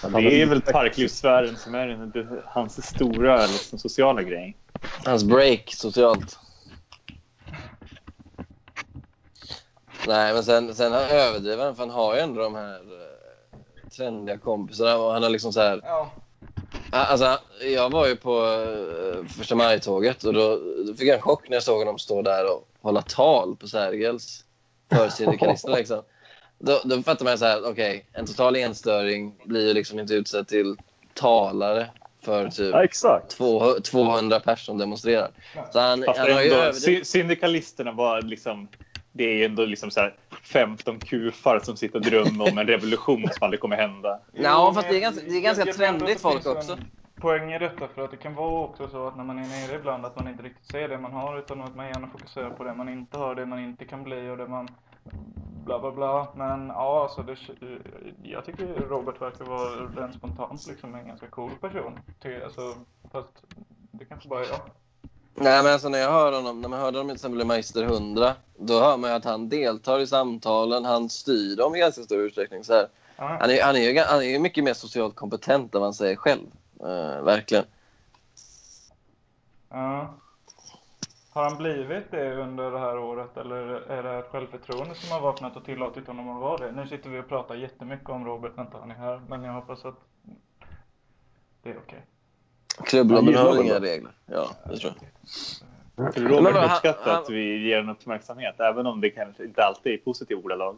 [0.02, 4.56] Det är väl parklivssfären som är hans stora liksom, sociala grej.
[5.04, 6.38] Hans break socialt.
[10.06, 13.90] Nej, men sen, sen han överdriver han, för han har ju ändå de här eh,
[13.96, 15.80] trendiga kompisarna och han har liksom så här...
[15.84, 16.10] ja.
[16.90, 21.48] Alltså, jag var ju på eh, första maj-tåget och då, då fick jag en chock
[21.48, 24.44] när jag såg honom stå där och hålla tal på Sergels
[24.92, 26.02] för syndikalisterna liksom.
[26.58, 30.48] Då, då fattar man så här, okej, en total enstöring blir ju liksom inte utsedd
[30.48, 30.76] till
[31.14, 31.90] talare
[32.26, 33.30] för typ Ja, exakt.
[33.30, 35.30] två- 200 personer demonstrerar.
[35.72, 38.68] Så han, Fast han har ju syndikalisterna var liksom...
[39.12, 42.66] Det är ju ändå liksom så här 15 kufar som sitter och drömmer om en
[42.66, 44.20] revolution som aldrig kommer hända.
[44.32, 46.78] Ja, Jo, fast det är ganska, det är ganska trendigt folk också.
[47.18, 49.76] Poäng i detta för att det kan vara också så att när man är nere
[49.76, 52.64] ibland att man inte riktigt ser det man har utan att man gärna fokuserar på
[52.64, 54.68] det man inte har, det man inte kan bli och det man
[55.64, 56.28] bla bla bla.
[56.34, 57.36] Men ja, alltså det,
[58.22, 61.98] jag tycker Robert verkar vara rent spontant liksom en ganska cool person.
[62.22, 62.74] Till, alltså,
[63.12, 63.28] fast
[63.90, 64.60] det kanske bara är jag.
[65.34, 67.82] Nej, men alltså när jag hör honom, när man hörde honom till exempel i Meister
[67.82, 72.02] 100, då hör man ju att han deltar i samtalen, han styr dem i ganska
[72.02, 72.64] stor utsträckning.
[72.64, 72.88] Så här.
[73.16, 73.36] Ja.
[73.40, 76.16] Han, är, han, är ju, han är mycket mer socialt kompetent än vad han säger
[76.16, 76.46] själv.
[76.80, 77.64] Eh, verkligen.
[79.68, 80.14] Ja.
[81.36, 83.56] Har han blivit det under det här året eller
[83.90, 86.72] är det ett självförtroende som har vaknat och tillåtit honom att vara det?
[86.72, 89.52] Nu sitter vi och pratar jättemycket om Robert när inte han är här, men jag
[89.52, 89.94] hoppas att
[91.62, 92.06] det är okej.
[92.84, 94.12] Klubblobben Han har inga regler.
[94.26, 94.92] Ja, det tror
[95.96, 96.14] jag.
[96.14, 99.62] För Men Robert han- uppskattar att vi ger honom uppmärksamhet, även om det kanske inte
[99.64, 100.76] alltid är positiva ordalag.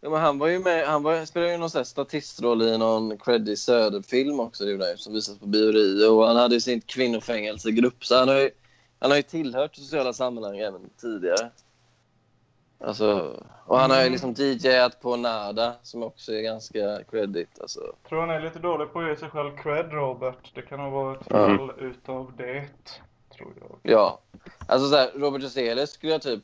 [0.00, 2.78] Ja, men han var ju med, han var, spelade ju någon sån här statistroll i
[2.78, 6.08] någon Creddy Söder-film också det ju, som visas på Bio Rio.
[6.08, 8.50] Och han hade ju sin kvinnofängelsegrupp så han har ju,
[8.98, 11.50] han har ju tillhört sociala sammanhang även tidigare.
[12.80, 14.12] Alltså, och han har ju Mm.
[14.12, 17.60] liksom DJat på Nada som också är ganska credit.
[17.60, 17.80] Alltså.
[18.08, 20.50] Tror han är lite dålig på att ge sig själv cred, Robert.
[20.54, 21.36] Det kan vara ett Ja.
[21.46, 22.64] fall utav det,
[23.36, 23.78] tror jag.
[23.82, 24.18] Ja.
[24.66, 26.42] Alltså så här, Robert Hyselius skulle jag typ...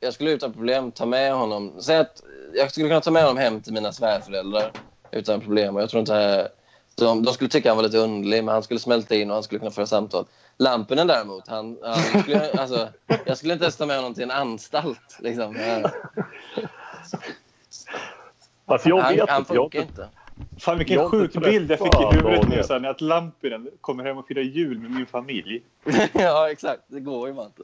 [0.00, 1.72] Jag skulle utan problem ta med honom...
[1.78, 2.22] Säg att
[2.54, 4.72] jag skulle kunna ta med honom hem till mina svärföräldrar
[5.10, 5.76] utan problem.
[5.76, 6.48] Och jag tror inte...
[6.94, 9.42] De, de skulle tycka han var lite underlig, men han skulle smälta in och han
[9.42, 10.24] skulle kunna föra samtal.
[10.58, 12.88] Lampinen däremot, han, han skulle, alltså,
[13.24, 15.18] jag skulle inte ens ta med honom till en anstalt.
[15.20, 15.56] Liksom.
[15.56, 15.90] Eh,
[18.68, 19.54] Alltså jag vet han inte.
[19.54, 20.08] Jag, funkar inte.
[20.58, 24.04] Fan Jag vilken inte sjuk bild jag fick i huvudet nu sen att Lampinen kommer
[24.04, 25.62] hem och firar jul med min familj.
[26.12, 26.82] ja, exakt.
[26.86, 27.62] Det går ju bara inte.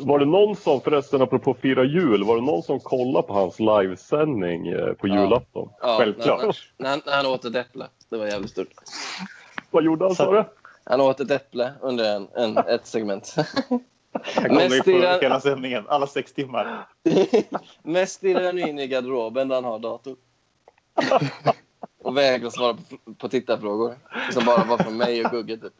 [0.00, 3.60] var det någon som, förresten apropå fira jul, var det någon som kollade på hans
[3.60, 5.22] livesändning eh, på Ja.
[5.22, 5.68] julafton?
[5.80, 6.42] Ja, Självklart.
[6.42, 7.86] När, när, han- när han åt ett äpple.
[8.08, 8.68] Det var jävligt stort.
[9.74, 10.44] Vad gjorde han sa du?
[10.84, 13.34] Han åt ett äpple under en, en, ett segment.
[14.42, 16.86] Ju Mest på i den- hela sändningen, alla sex timmar.
[17.82, 20.16] Mest stirrar han in i garderoben där han har dator.
[22.02, 23.94] Och vägrar svara på, på tittarfrågor.
[24.32, 25.72] Som bara var från mig och Gugge typ.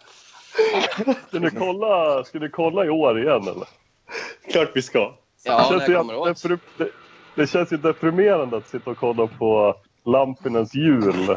[1.28, 3.68] Ska ni kolla, ska ni kolla i år igen eller?
[4.52, 5.14] Klart vi ska.
[5.44, 6.28] Ja, det, när känns kommer åt?
[6.28, 6.88] deprim- det,
[7.34, 9.74] det känns ju deprimerande att sitta och kolla på
[10.06, 11.36] Lampinens jul.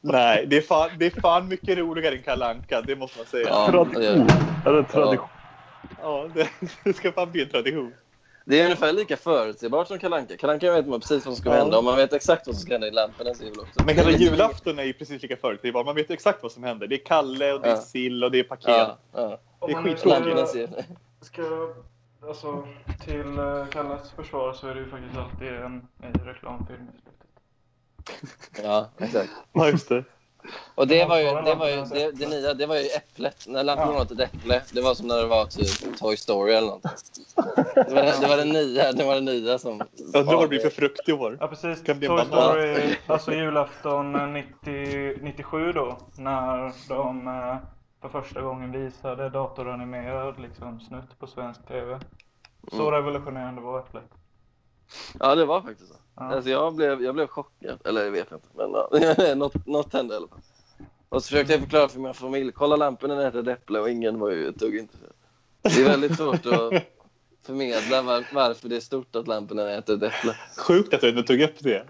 [0.00, 3.26] Nej, det är, fan, det är fan mycket roligare än Kalle Anka, det måste man
[3.26, 3.48] säga.
[3.48, 3.70] Ja.
[3.72, 4.28] Ja, tradition.
[4.66, 5.28] Är det tradition?
[6.34, 6.48] det,
[6.84, 7.92] det ska fan bli en tradition.
[8.44, 10.36] Det är ungefär lika förutsägbart som Kalle Anka.
[10.36, 11.56] Kalle Anka vet man precis vad som ska Ja.
[11.56, 13.82] hända och man vet exakt vad som ska hända i Lampornas jul också.
[13.86, 15.84] Men hela julafton är ju precis lika förutsägbar.
[15.84, 16.86] Man vet exakt vad som händer.
[16.86, 17.76] Det är Kalle och det är Ja.
[17.80, 18.68] sill och det är paket.
[18.68, 19.38] Ja, ja.
[19.66, 20.06] Det är skittråkigt.
[20.06, 20.56] Lampornas
[21.20, 21.42] ska,
[22.28, 22.66] alltså,
[23.04, 27.16] till uh, Kalles försvar så är det ju faktiskt alltid en ny reklamfilm i slutet.
[28.64, 29.30] Ja, exakt.
[29.52, 30.04] Ja, just det.
[30.74, 33.44] Och det var ju, det var ju, det, det nya, det var ju äpplet.
[33.48, 34.00] När lampan Ja.
[34.02, 36.82] åt ett äpple, det var som när det var typ Toy Story eller något.
[37.74, 39.82] Det var, det var det nya, det var det nya som...
[40.14, 41.36] Undrar vad det blir för frukt i år.
[41.40, 42.26] Ja precis, Toy banan.
[42.26, 47.56] Story, alltså julafton 90, 97 då, när de eh,
[48.00, 52.00] för första gången visade datoranimerad liksom, snutt på svensk TV.
[52.72, 52.92] Så Mm.
[52.92, 54.10] revolutionerande var Äpplet.
[55.20, 55.98] Ja, det var faktiskt så.
[56.16, 56.22] Ja.
[56.22, 57.78] Alltså jag blev, jag blev chockad.
[57.84, 60.38] Eller jag vet inte, men ja, något, något hände i alla fall.
[61.08, 62.52] Och så försökte jag förklara för min familj.
[62.52, 65.12] Kolla lampan den äter ett äpple och ingen var ju ett dugg intresserad.
[65.62, 66.72] Det är väldigt svårt att
[67.46, 70.36] förmedla var, varför det är stort att lampan äter ett äpple.
[70.66, 71.86] Sjukt att du ändå tog upp det.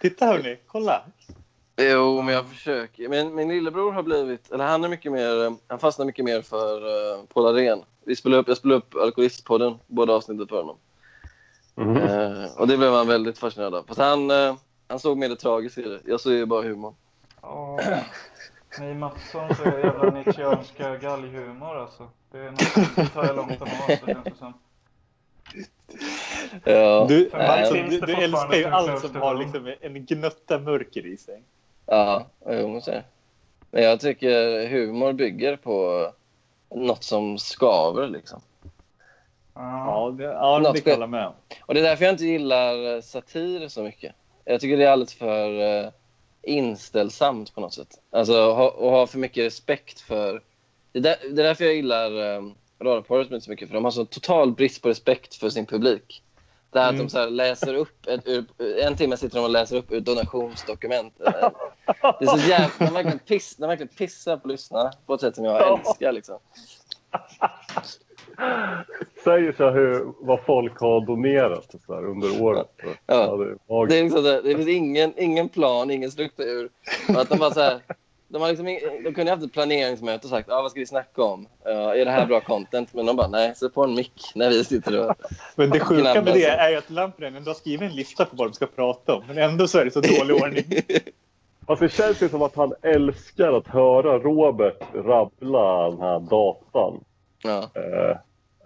[0.00, 1.02] Titta hörni, kolla.
[1.76, 3.08] Jo, men jag försöker.
[3.08, 6.42] Men min lillebror har blivit, eller han är mycket mer, eh, han fastnar mycket mer
[6.42, 7.82] för uh, Paul Arén.
[8.04, 10.76] Vi spelade upp, jag spelade upp Alkoholistpodden, båda avsnitten för honom.
[11.74, 11.96] Mhm.
[11.96, 13.84] Eh, och det blev han väldigt fascinerad av.
[13.88, 14.54] Fast han, eh,
[14.88, 16.00] han såg mer det tragiska i det.
[16.04, 16.94] Jag såg ju bara humor.
[17.42, 17.80] Ja,
[18.80, 22.08] ni Mattsson så är jävla nietzscheanska galghumor alltså.
[22.32, 24.52] Det är något det tar jag långt om att det känns som.
[26.64, 31.06] Ja, Du, alltså, du, du älskar ju som allt som har liksom en gnutta mörker
[31.06, 31.42] i sig.
[31.86, 32.92] Ja, jo, men så.
[33.70, 36.08] Men jag tycker humor bygger på
[36.74, 38.40] något som skaver liksom.
[39.54, 40.14] Ja.
[40.18, 41.34] Det, ja, det kan jag hålla med om.
[41.60, 44.14] Och det är därför jag inte gillar eh, satir så mycket.
[44.44, 45.90] Jag tycker det är alldeles för eh,
[46.42, 48.00] inställsamt på något sätt.
[48.10, 50.42] Alltså ha, och ha för mycket respekt för...
[50.92, 52.42] Det är, där, det är därför jag gillar eh,
[52.80, 53.68] Radarparet så mycket.
[53.68, 56.22] För de har så total brist på respekt för sin publik.
[56.72, 57.06] Det här att Mm.
[57.06, 58.26] de så här läser upp, ett,
[58.82, 61.14] en timme sitter de och läser upp ur donationsdokument.
[61.18, 62.86] Det är så jävla...
[62.86, 66.38] De verkligen, piss, de verkligen pissar på lyssnarna på ett sätt som jag älskar liksom.
[69.24, 72.68] Säger så hur, vad folk har donerat så här, under året.
[73.06, 73.36] Ja.
[73.36, 73.86] det är.
[73.86, 76.70] Det, är liksom, det finns ingen, ingen plan, ingen struktur.
[77.08, 77.80] Att de, bara så här,
[78.32, 78.66] de, har liksom,
[79.04, 81.48] de kunde haft ett planeringsmöte och sagt ah, vad ska vi snacka om?
[81.68, 82.94] Uh, är det här bra content?
[82.94, 85.16] Men de bara nej, sätt på en mick när vi sitter och...
[85.56, 88.48] Men det sjuka med det är ju att Lampinen har skrivit en lista på vad
[88.48, 89.22] de ska prata om.
[89.28, 90.64] Men ändå så är det så dålig ordning.
[91.66, 97.04] Alltså, det känns ju som att han älskar att höra Robert rabbla den här datan.
[97.42, 97.58] Ja.
[97.58, 98.16] Eh,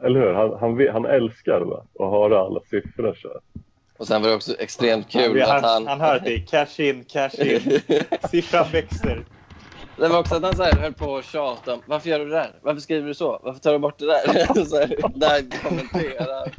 [0.05, 0.33] eller hur?
[0.33, 3.19] Han, han, han älskar det, att höra alla siffror.
[3.23, 3.29] Så.
[3.29, 3.41] här.
[3.99, 5.87] Och sen var det också extremt kul han, att han...
[5.87, 7.81] han hör att det är cash in, cash in.
[8.31, 9.25] Siffran växer.
[9.97, 12.25] Det var också att han så här, höll på att tjata om varför gör du
[12.25, 12.59] det där?
[12.63, 13.41] Varför skriver du så?
[13.43, 14.55] Varför tar du bort det där?
[14.65, 16.53] så här, där kommenterar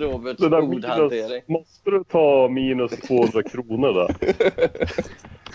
[0.00, 1.10] Roberts ordhantering.
[1.10, 4.14] minus, måste du ta minus 200 kronor där?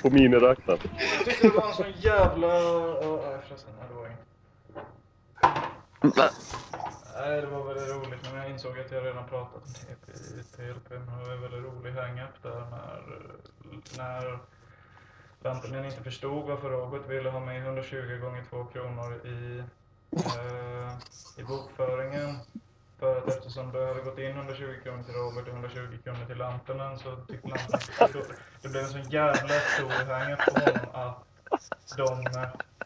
[0.01, 0.79] På miniräknaren.
[1.17, 2.47] Jag tyckte det var en sån jävla...
[2.47, 4.19] Ja, nej, förresten, nej, det var inget.
[6.17, 6.29] Va?
[7.15, 10.43] Nej, det var väldigt roligt, men jag insåg att jag redan pratat om TP i
[10.55, 10.89] TLP.
[10.89, 13.01] Men det var en väldigt rolig hang-up där när,
[13.97, 14.39] när
[15.43, 19.63] Lampinen inte förstod varför Robert ville ha med 120 gånger 2 kronor i,
[20.11, 20.91] eh,
[21.37, 22.37] i bokföringen.
[22.99, 26.37] För att eftersom det hade gått in 120 kronor till Robert och 120 kronor till
[26.37, 28.13] Lampinen så tyckte Lampinen att
[28.61, 32.39] det- blev en sån jävla stor hang på honom att de,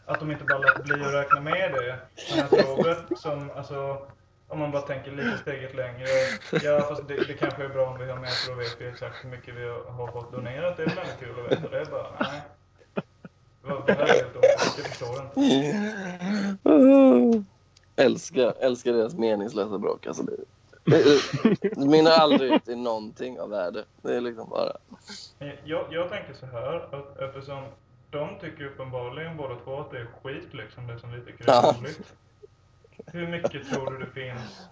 [0.06, 1.98] att de inte bara lät bli att räkna med det.
[2.36, 4.06] Men att Robert som, alltså,
[4.48, 6.06] om man bara tänker lite steget längre.
[6.62, 8.88] Ja, fast det, det kanske är bra om vi har med för då vet vi
[8.88, 10.76] exakt hur mycket vi har fått donerat.
[10.76, 11.68] Det är väl ändå kul att veta.
[11.68, 12.40] Det är bara, nej.
[13.86, 14.74] Det är helt omöjligt.
[14.76, 15.40] Jag förstår inte.
[17.96, 20.06] älskar, älskar deras meningslösa bråk.
[20.06, 20.36] Alltså det,
[20.84, 21.20] det,
[21.62, 23.84] det mynnar aldrig ut i någonting av värde.
[24.02, 24.72] Det är liksom bara...
[25.64, 27.62] Jag, jag tänker så här, att eftersom
[28.10, 31.48] de tycker uppenbarligen båda två att det är skit liksom, det som vi tycker är
[31.54, 31.74] Ja.
[33.06, 34.68] Hur mycket tror du det finns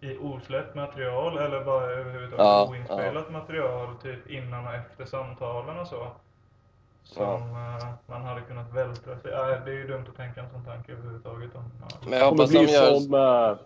[0.00, 5.86] i osläppt material eller bara överhuvudtaget Ja, oinspelat material typ innan och efter samtalen och
[5.86, 6.06] så?
[7.02, 9.30] Som eh, man hade kunnat vältra sig.
[9.36, 11.54] Nej, det är ju dumt att tänka en sån tanke överhuvudtaget.
[11.54, 11.96] Om, ja.
[12.10, 12.94] Men jag hoppas de gör...
[13.00, 13.56] som, eh,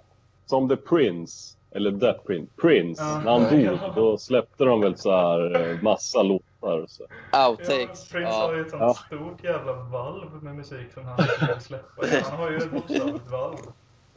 [0.46, 1.57] som The Prince.
[1.70, 2.53] Eller The Prince.
[2.61, 3.03] Prince.
[3.03, 3.20] Ja.
[3.24, 3.92] När han dog, Ja.
[3.96, 6.85] då släppte de väl så här eh, massa låtar.
[6.88, 7.05] Så.
[7.33, 8.09] Ja, Outtakes.
[8.09, 8.64] Prince har ju Ja.
[8.64, 8.94] ett sånt Ja.
[8.94, 12.07] stort jävla valv med musik som han vill släppa.
[12.31, 13.57] Han har ju ett bokstavligt valv.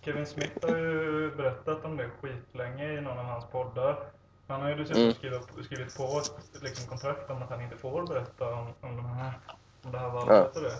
[0.08, 4.00] Kevin Smith har ju berättat om det skitlänge i någon av hans poddar.
[4.48, 5.14] Han har ju dessutom Mm.
[5.14, 9.06] skrivit, skrivit på ett liksom, kontrakt om att han inte får berätta om, om, de
[9.06, 9.32] här,
[9.84, 10.76] om det här valvet och det.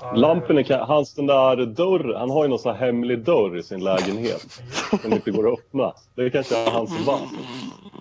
[0.00, 3.56] Ja, Lampen kan, hans den där dörr, han har ju någon sån här hemlig dörr
[3.56, 4.60] i sin lägenhet.
[5.02, 5.92] Som inte går att öppna.
[6.14, 7.28] Det kanske är hans valv.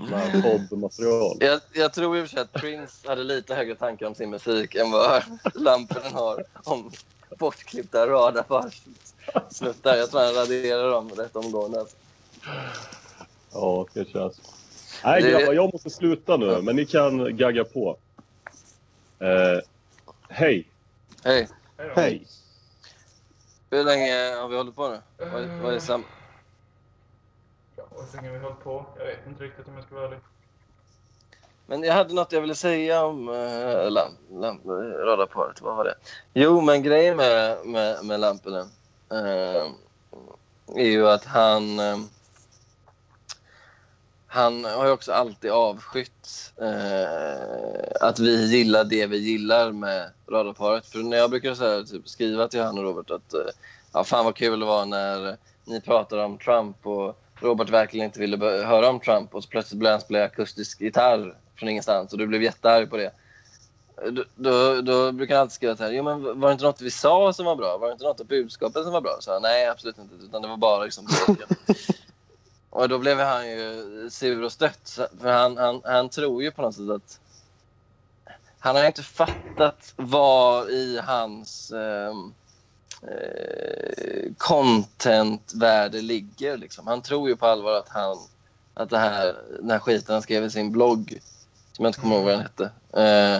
[0.10, 1.38] Med poddmaterial.
[1.40, 4.30] Jag, jag tror i och för sig att Prince hade lite högre tankar om sin
[4.30, 6.92] musik än vad Lampen har om
[7.40, 8.06] bortklippta
[9.34, 9.96] radarsnuttar.
[9.96, 11.80] Jag tror han raderar dem rätt omgående.
[11.80, 11.96] Alltså.
[13.54, 14.42] Ja, det känns.
[15.04, 16.62] Nej Det- grabbar, jag måste sluta nu.
[16.62, 17.98] Men ni kan gagga på.
[19.20, 19.60] Eh,
[20.30, 20.68] hej.
[21.24, 21.50] Hej,
[21.96, 22.28] Hej
[23.70, 25.00] hur länge har vi hållit på nu?
[25.18, 26.04] Vad, är- vad är sam...
[27.76, 28.86] Ja, hur länge har vi hållit på?
[28.98, 30.20] Jag vet inte riktigt om jag ska vara ärlig.
[31.66, 34.62] Men jag hade något jag ville säga om uh, lamp, lamp,
[35.06, 35.62] radarparet.
[35.62, 35.96] Vad var det?
[36.34, 38.68] Jo, men grejen med, med, med Lampinen
[39.12, 39.72] eh,
[40.76, 41.80] är ju att han...
[41.80, 41.98] eh,
[44.30, 50.86] han har ju också alltid avskytt eh, att vi gillar det vi gillar med radarparet.
[50.86, 53.40] För när jag brukar så här, typ, skriva till han och Robert att eh,
[53.94, 58.20] ja, fan vad kul det var när ni pratade om Trump och Robert verkligen inte
[58.20, 62.18] ville höra om Trump och så plötsligt började han spela akustisk gitarr från ingenstans och
[62.18, 63.12] du blev jättearg på det.
[64.06, 66.82] Då, då, då brukar han alltid skriva så här, jo men var det inte något
[66.82, 67.78] vi sa som var bra?
[67.78, 69.18] Var det inte något av budskapet som var bra?
[69.20, 71.08] Så, nej, absolut inte, utan det var bara liksom.
[72.70, 75.00] Och då blev han ju sur och stött.
[75.22, 77.20] För han, han, han tror ju på något sätt att...
[78.60, 82.34] Han har inte fattat var i hans ehm,
[83.02, 86.58] eh, contentvärde ligger.
[86.58, 86.88] Liksom.
[86.88, 88.18] Han tror ju på allvar att, han,
[88.74, 91.20] att det här, den här skiten han skrev i sin blogg,
[91.78, 93.40] som jag inte kommer ihåg vad den hette, eh,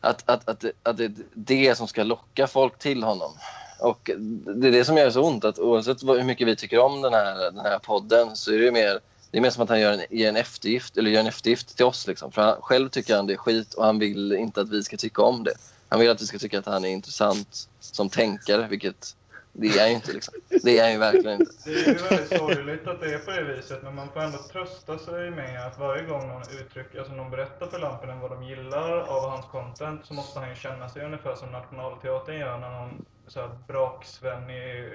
[0.00, 3.32] att, att, att, det, att det är det som ska locka folk till honom.
[3.78, 4.10] Och
[4.56, 7.12] det är det som gör så ont, att oavsett hur mycket vi tycker om den
[7.12, 8.98] här, den här podden så är det ju mer,
[9.30, 11.76] det är mer som att han gör en, ger en eftergift, eller gör en eftergift
[11.76, 12.06] till oss.
[12.06, 12.32] Liksom.
[12.32, 14.96] För han, själv tycker han det är skit och han vill inte att vi ska
[14.96, 15.54] tycka om det.
[15.88, 19.16] Han vill att vi ska tycka att han är intressant som tänkare, vilket
[19.52, 20.12] det är han ju inte.
[20.12, 20.34] Liksom.
[20.62, 21.52] Det är han ju verkligen inte.
[21.64, 24.38] Det är ju väldigt sorgligt att det är på det viset, men man får ändå
[24.38, 28.42] trösta sig med att varje gång någon uttrycker, alltså någon berättar för Lampinen vad de
[28.42, 32.70] gillar av hans content så måste han ju känna sig ungefär som Nationalteatern gör när
[32.70, 34.92] någon så här braksvennig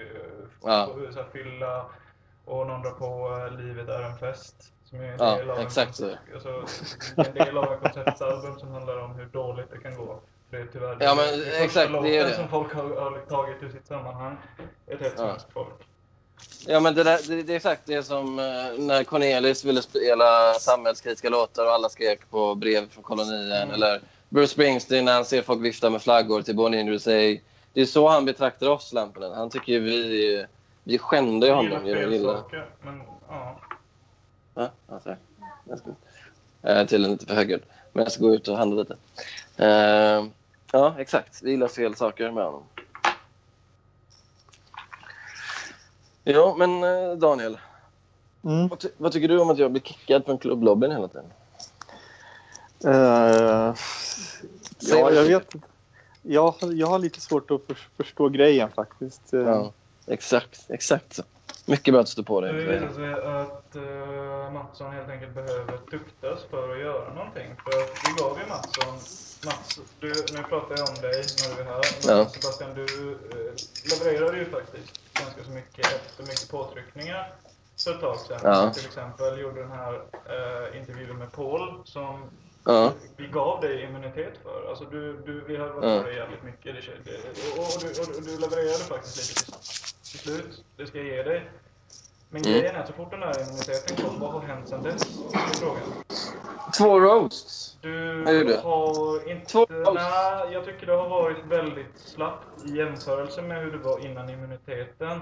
[0.63, 0.89] Ja.
[1.13, 1.86] så här fylla
[2.46, 4.74] och någon drar på eh, Livet är en fest.
[4.84, 6.15] Som är en Ja, del av exakt en, så.
[6.34, 6.65] alltså,
[7.17, 10.20] en del av en konceptalbum som handlar om hur dåligt det kan gå.
[10.50, 12.36] Det är tyvärr Ja, men det, exakt, första det är låten det.
[12.36, 14.38] som folk har, har tagit ur sitt sammanhang.
[14.88, 15.38] Ett helt Ja.
[15.54, 15.74] folk.
[16.68, 18.46] Ja, men det, där, det, det är exakt det som eh,
[18.78, 23.52] när Cornelis ville spela samhällskritiska låtar och alla skrek på brev från kolonien.
[23.52, 23.74] Mm.
[23.74, 27.12] Eller Bruce Springsteen när han ser folk vifta med flaggor till Born in USA.
[27.74, 29.32] Det är så han betraktar oss, Lampinen.
[29.34, 30.46] Han tycker ju vi,
[30.84, 32.34] vi skändar ju Jag gillar honom genom att fel gilla...
[32.34, 33.60] saker, men ja.
[34.56, 35.16] Ja, alltså,
[35.70, 35.90] jag ska...
[36.62, 37.62] Jag är tydligen lite för högljudd.
[37.94, 38.96] Men jag ska gå ut och handla lite.
[39.58, 40.26] Eh,
[40.72, 41.43] ja, exakt.
[41.43, 42.63] Vi gillar fel saker med honom.
[46.24, 47.60] Ja, men eh, Daniel.
[48.43, 48.67] Mm.
[48.67, 51.32] Vad, ty- vad tycker du om att jag blir kickad från klubblobbyn hela tiden?
[54.80, 55.54] Säg ja, jag vet
[56.22, 59.22] jag, jag har lite svårt att för, förstå grejen faktiskt.
[59.30, 59.72] Ja,
[60.08, 60.66] exakt.
[60.70, 61.24] Exakt så.
[61.66, 62.66] Mycket bra att du står på Det dig.
[62.80, 67.55] visar sig att uh, Mattsson helt enkelt behöver tuktas för att göra någonting.
[67.64, 68.93] För vi gav ju Mattsson,
[69.45, 71.82] Mats, du, nu pratar jag om dig när du är här.
[72.08, 72.26] Men Ja.
[72.30, 73.16] Sebastian, du uh,
[73.91, 77.34] levererade ju faktiskt ganska så mycket efter mycket påtryckningar
[77.84, 78.39] för ett tag sedan.
[78.43, 78.74] Ja.
[78.74, 82.30] Till exempel gjorde den här uh, intervjun med Paul som
[82.66, 82.91] Ja.
[83.18, 84.70] vi gav dig immunitet för.
[84.70, 86.03] Alltså du, du, vi har varit Ja.
[86.03, 86.76] dig jävligt mycket.
[86.76, 89.53] Det, det, och, och, du, och du levererade faktiskt lite till
[90.18, 90.64] slut.
[90.78, 91.49] Det ska jag ge dig.
[92.30, 92.53] Men Mm.
[92.53, 95.01] grejen är att så fort den här immuniteten kom, vad har hänt sedan dess?
[95.32, 95.84] Det är frågan.
[96.78, 97.78] Två roasts.
[97.82, 98.24] Du
[98.64, 99.45] har inte...
[99.51, 104.05] Två- Nej, jag tycker det har varit väldigt slappt i jämförelse med hur det var
[104.05, 105.22] innan immuniteten.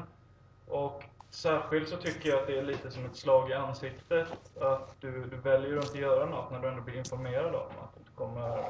[0.68, 4.28] Och särskilt så tycker jag att det är lite som ett slag i ansiktet.
[4.62, 7.94] Att du, du väljer att inte göra något när du ändå blir informerad om att
[7.96, 8.68] du inte kommer eh,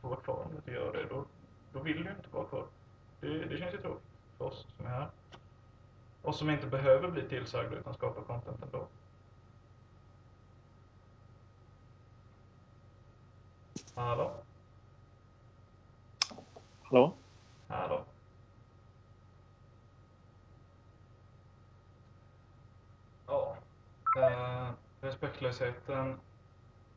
[0.00, 1.14] få vara kvar om du inte gör det.
[1.14, 1.24] Då,
[1.72, 2.64] då vill du inte vara kvar.
[3.20, 4.02] Det, det känns ju tråkigt
[4.38, 5.06] för oss som är här.
[6.22, 8.86] Och som inte behöver bli tillsagda utan skapar content ändå.
[13.94, 14.30] Hallå?
[16.82, 17.14] Hallå?
[17.68, 18.04] Hallå?
[23.26, 23.56] Ja.
[24.18, 24.70] Eh,
[25.00, 26.20] respektlösheten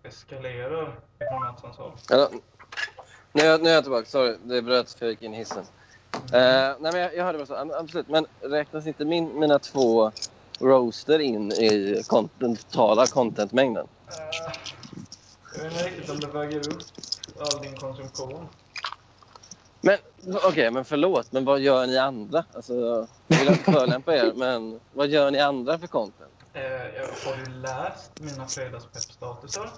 [0.03, 1.93] eskalerar ifrån Matssons håll.
[2.11, 2.30] Eller,
[3.32, 4.05] nu, är jag, nu är jag tillbaka.
[4.05, 5.65] Sorry, det bröt för jag gick in i hissen.
[6.32, 7.53] Eh, nej, men jag, jag hörde bara så.
[7.53, 8.07] Ja, Absolut.
[8.07, 10.11] Men räknas inte min, mina två
[10.59, 13.88] roaster in i kon- den totala contentmängden?
[14.07, 14.53] Eh,
[15.55, 16.82] jag vet inte riktigt om det väger upp
[17.39, 18.47] all din konsumtion.
[19.82, 19.97] Men
[20.43, 21.32] okej, men förlåt.
[21.32, 22.45] Men vad gör ni andra?
[22.53, 22.74] Alltså,
[23.28, 26.32] jag vill inte förolämpa er, men vad gör ni andra för content?
[26.53, 26.61] Jag-
[27.32, 29.70] har du läst mina fredagspeppstatusar?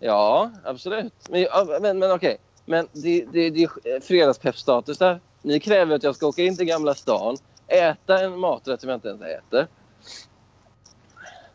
[0.00, 1.28] Ja, absolut.
[1.28, 1.46] Men,
[1.82, 2.38] men, men okej.
[2.64, 5.20] Men det, det, det är fredagspeppstatusar.
[5.42, 7.36] Ni kräver att jag ska åka in till Gamla stan,
[7.68, 9.66] äta en maträtt som jag inte ens äter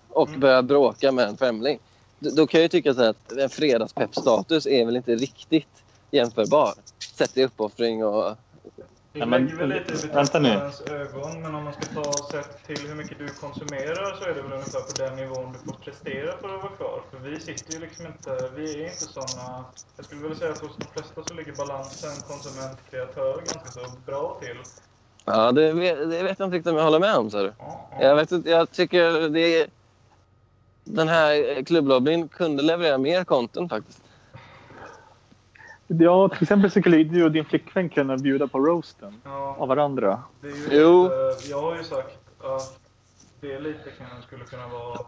[0.10, 0.40] och Mm.
[0.40, 1.80] börja bråka med en främling.
[2.20, 6.74] Då, då kan jag tycka så att en fredagspeppstatus är väl inte riktigt jämförbar.
[7.16, 8.36] Sett i uppoffring och...
[9.14, 10.50] Det men- lägger väl lite i vänta nu.
[10.50, 14.34] betraktarens ögon, men om man ska ta sett till hur mycket du konsumerar så är
[14.36, 17.02] det väl ungefär på den nivån du får prestera för att vara kvar.
[17.12, 19.66] För vi sitter ju liksom inte, vi är inte sådana,
[19.98, 24.38] jag skulle vilja säga att hos de flesta så ligger balansen konsument-kreatör ganska så bra
[24.42, 24.58] till.
[25.26, 27.32] Ja, det, vet- det vet jag inte riktigt om jag håller med om.
[27.32, 27.38] Så.
[27.38, 27.52] Ja,
[27.92, 28.06] ja.
[28.08, 29.68] Jag, vet inte, jag tycker det är...
[30.84, 34.02] Den här klubblobbyn kunde leverera mer content faktiskt.
[35.92, 39.56] Ja, till exempel så skulle du och din flickvän kunna bjuda på roasten Ja.
[39.60, 40.24] av varandra.
[40.42, 41.04] Det är ju Jo.
[41.04, 42.80] Lite, jag har ju sagt att
[43.42, 45.00] det lite kan, skulle kunna vara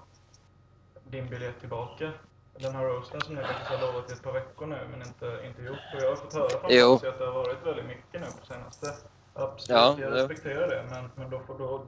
[1.10, 2.12] din biljett tillbaka.
[2.60, 5.40] Den här roasten som ni faktiskt har lovat i ett par veckor nu men inte,
[5.48, 5.78] inte gjort.
[5.96, 8.88] Och jag har fått höra från att det har varit väldigt mycket nu på senaste.
[9.34, 10.84] Absolut, Ja, jag respekterar det.
[10.90, 11.86] Men, men då, får, då,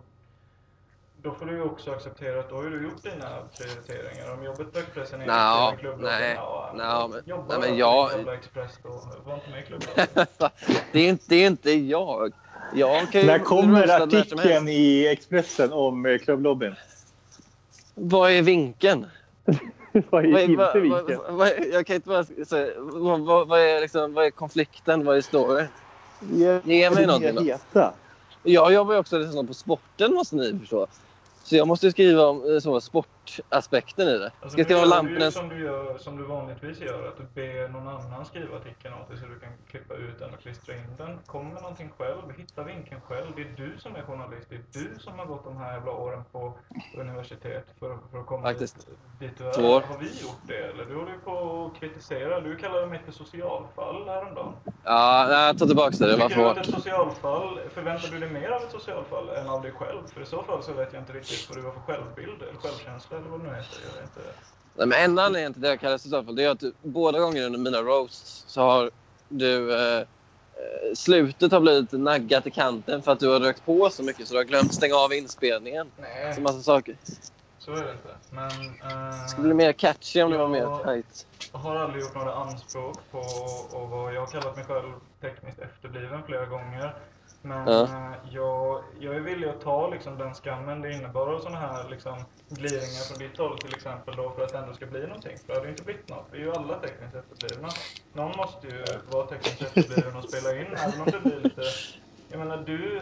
[1.24, 4.34] då får du ju också acceptera att då har du gjort dina prioriteringar.
[4.34, 7.76] Om jobbet böckpressen är Nja, i klubbloggen, nej, ja, nja, men- jobba nej, men på
[7.76, 8.90] jag- Express då.
[9.26, 10.08] Var inte med i klubbloggen.
[10.92, 12.34] det, är inte, det är inte jag.
[12.76, 16.76] Jag kan När kommer artikeln i Expressen om eh, klubblobbyn?
[17.96, 19.06] Vad är vinkeln?
[20.10, 21.20] Vad är Vad är, inte vinkeln?
[21.28, 22.72] vad, vad är, jag kan inte bara säga...
[22.78, 25.06] Vad, vad, vad, är liksom, vad är konflikten?
[25.06, 25.68] Vad är storyn?
[26.64, 27.36] Ge mig någonting
[27.74, 27.94] då.
[28.44, 30.88] Jag jobbar ju också liksom på sporten måste ni förstå.
[31.44, 34.26] Så jag måste skriva om eh, så, sport sportaspekten i det.
[34.26, 35.34] Alltså, Ska jag skriva ju Lampnäs...
[35.34, 39.10] som du, gör, som du vanligtvis gör, att du ber någon annan skriva artikeln åt
[39.10, 41.20] dig så du kan klippa ut den och klistra in den.
[41.26, 43.28] Kom med någonting själv, hitta vinkeln själv.
[43.36, 45.92] Det är du som är journalist, det är du som har gått de här jävla
[45.92, 46.54] åren på
[46.98, 48.88] universitet för, för att komma Faktiskt.
[48.88, 49.82] dit, dit du är.
[49.82, 50.86] Har vi gjort det eller?
[50.86, 52.40] Du håller ju på att kritisera.
[52.40, 54.54] Du kallade mig för socialfall häromdagen.
[54.84, 56.12] Ja, nej, jag tar tillbaka det.
[56.12, 56.58] Det var för hårt.
[56.58, 60.08] ett socialfall, förväntar du dig mer av ett socialfall än av dig själv?
[60.14, 62.60] För i så fall så vet jag inte riktigt vad du har för självbild, eller
[62.60, 63.78] självkänsla eller vad det nu heter.
[63.86, 64.22] Jag vet inte.
[64.76, 67.60] Nej, men enda anledningen till det jag socialfall det är att du, båda gånger under
[67.60, 68.92] mina roasts så har
[69.30, 69.76] du...
[69.76, 70.06] Eh, eh,
[70.96, 74.34] slutet har blivit naggat i kanten för att du har rökt på så mycket så
[74.34, 75.92] du har glömt stänga av inspelningen.
[75.98, 76.34] Nej.
[76.36, 76.96] Så massa saker.
[77.60, 78.10] Så är det inte.
[78.30, 78.50] Men...
[78.92, 81.28] eh, Det skulle bli mer catchy om det var mer tight.
[81.52, 84.14] Jag har aldrig gjort några anspråk på att vara...
[84.14, 86.96] Jag har kallat mig själv tekniskt efterbliven flera gånger.
[87.42, 87.84] Men Ja.
[87.84, 88.53] eh, jag,
[89.00, 93.04] jag är villig att ta liksom, den skammen det innebar av sådana här liksom, gliringar
[93.10, 95.38] från ditt håll till exempel då för att det ändå ska bli någonting.
[95.46, 96.28] För det hade ju inte blivit något.
[96.32, 97.70] Vi är ju alla tekniskt efterblivna.
[98.14, 101.62] Någon måste ju vara tekniskt efterbliven och spela in även om det blir lite...
[102.28, 103.02] Jag menar du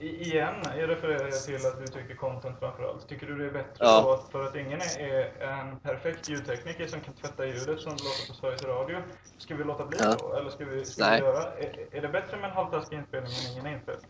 [0.00, 3.08] eh, Igen, jag refererar till att du tycker content framförallt.
[3.08, 4.00] Tycker du det är bättre Ja.
[4.02, 8.28] då att för att ingen är, en perfekt ljudtekniker som kan tvätta ljudet som låter
[8.28, 8.98] på Sveriges Radio.
[9.38, 10.16] Ska vi låta bli Ja.
[10.18, 10.34] då?
[10.36, 11.20] Eller ska vi, ska Nej.
[11.20, 11.42] vi göra?
[11.52, 14.06] Är, är det bättre med en halvtaskig inspelning än ingen inspelning?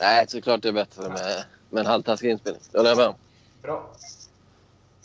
[0.00, 2.62] Nej, såklart det är bättre med, med en halvtaskig inspelning.
[2.72, 3.14] Det håller jag med om.
[3.62, 3.90] Bra.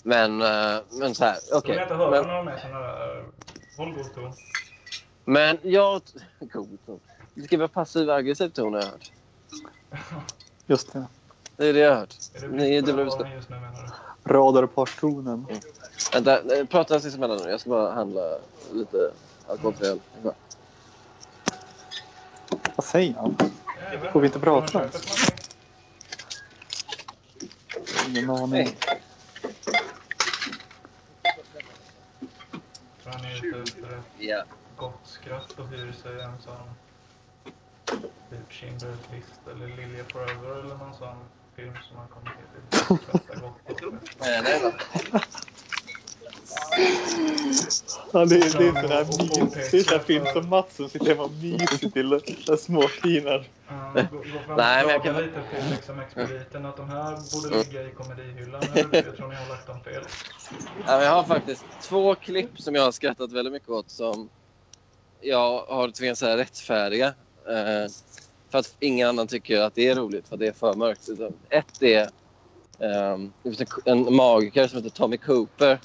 [0.04, 1.72] Men, eh, men så här, okej.
[1.72, 3.26] vill jag inte höra Men, några mer sådana där...
[3.78, 4.34] Håll god ton.
[5.26, 6.02] men jag...
[6.40, 7.00] God ton.
[7.34, 9.12] Det ska vara passiv aggressiv ton har jag hört.
[10.66, 11.06] Just det.
[11.58, 12.16] Det är det jag har hört.
[12.36, 13.28] Är det Ni dubbla på budskap.
[14.24, 15.46] Radarparstonen.
[16.14, 16.40] Vänta,
[16.70, 17.50] prata sinsemellan nu.
[17.50, 18.38] Jag ska bara handla
[18.74, 19.12] lite
[19.48, 20.00] alkoholfri öl.
[22.76, 23.36] Vad säger han?
[24.12, 24.90] Får vi inte prata?
[28.08, 28.68] Ingen aning.
[33.04, 34.44] Tror han är ute efter ett Ja.
[34.78, 36.70] gott skratt och hyr sig en sån
[38.30, 41.18] typ Schindler's list eller Lilja Forever eller någon sån
[41.56, 43.90] film som han kommer till.
[44.20, 44.72] Nej, nej då.
[48.14, 49.72] Ja, det, är- det är sån där mys.
[49.72, 52.22] Det är sån där film som Mats som sitter hemma och myser till
[52.58, 53.48] småflinar.
[53.68, 56.90] Ja, gå, gå fram och Nej, men jag kan- lite till liksom expediten att de
[56.90, 58.62] här borde ligga i komedihyllan.
[58.74, 60.04] Jag tror ni har lagt dem fel.
[60.88, 64.30] Ja, men jag har faktiskt två klipp som jag har skrattat väldigt mycket åt som
[65.22, 67.14] jag har tvingats rättfärdiga.
[67.48, 67.92] Eh,
[68.50, 71.10] för att ingen annan tycker att det är roligt, för att det är för mörkt.
[71.50, 72.02] Ett är
[72.80, 73.34] eh, en,
[73.86, 75.80] en magiker som heter Tommy Cooper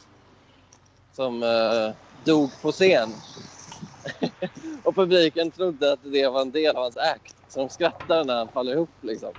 [1.16, 1.90] som eh,
[2.24, 3.10] dog på scen.
[4.84, 7.36] och publiken trodde att det var en del av hans act.
[7.48, 8.90] Så de skrattar när han faller ihop.
[9.00, 9.32] Liksom.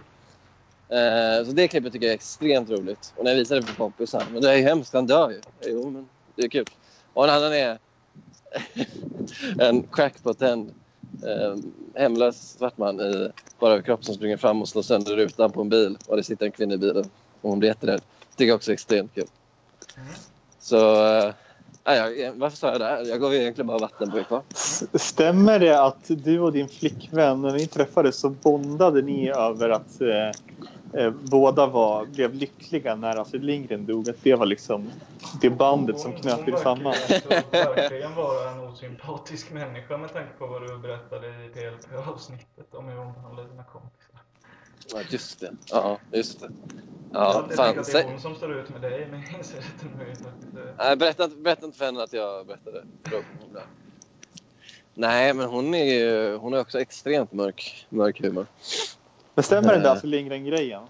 [0.89, 3.13] Eh, så det klippet tycker jag är extremt roligt.
[3.15, 5.41] Och när jag visade det för kompisar, men det är ju hemskt, han dör ju.
[5.65, 6.65] Jo, men det är kul.
[7.13, 7.79] Och en annan är
[9.59, 10.41] en crackpot,
[11.23, 11.55] eh,
[11.95, 15.69] hemlös svart man i bara överkropp som springer fram och slår sönder rutan på en
[15.69, 17.05] bil och det sitter en kvinna i bilen
[17.41, 18.01] och hon blir jätterädd.
[18.35, 19.27] tycker jag också är extremt kul.
[19.97, 20.07] Mm.
[20.59, 21.33] Så, eh,
[21.83, 23.05] jag, varför sa jag det här?
[23.05, 24.41] Jag gav egentligen bara vatten på kvar.
[24.93, 30.01] Stämmer det att du och din flickvän, när ni träffades så bondade ni över att
[30.01, 30.31] eh,
[30.93, 34.09] eh, båda var, blev lyckliga när Astrid Lindgren dog?
[34.09, 34.89] Att det var liksom
[35.41, 36.93] det bandet som knöt er samman?
[37.29, 42.85] verkar verkligen vara en osympatisk människa med tanke på vad du berättade i PLP-avsnittet om
[42.87, 44.21] hur hon behandlade dina kompisar.
[44.93, 45.51] Ja, just det.
[45.71, 46.49] Ja, just det.
[47.13, 47.79] jag Ja, alltid fan.
[47.79, 49.65] att det är hon som står ut med dig, men jag inser att
[49.97, 50.03] det
[50.61, 50.73] är det.
[50.77, 52.83] Nej, berätta, inte- berätta inte för henne att jag berättade.
[54.93, 58.45] Nej, men hon är ju hon är också extremt mörk, mörk humor.
[59.37, 59.91] Men stämmer den där.
[59.91, 60.81] Astrid Lindgren-grejen?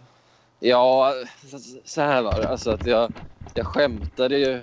[0.60, 1.14] Ja,
[1.52, 2.50] så, så här var det.
[2.50, 3.12] Alltså att jag,
[3.54, 4.62] jag skämtade ju.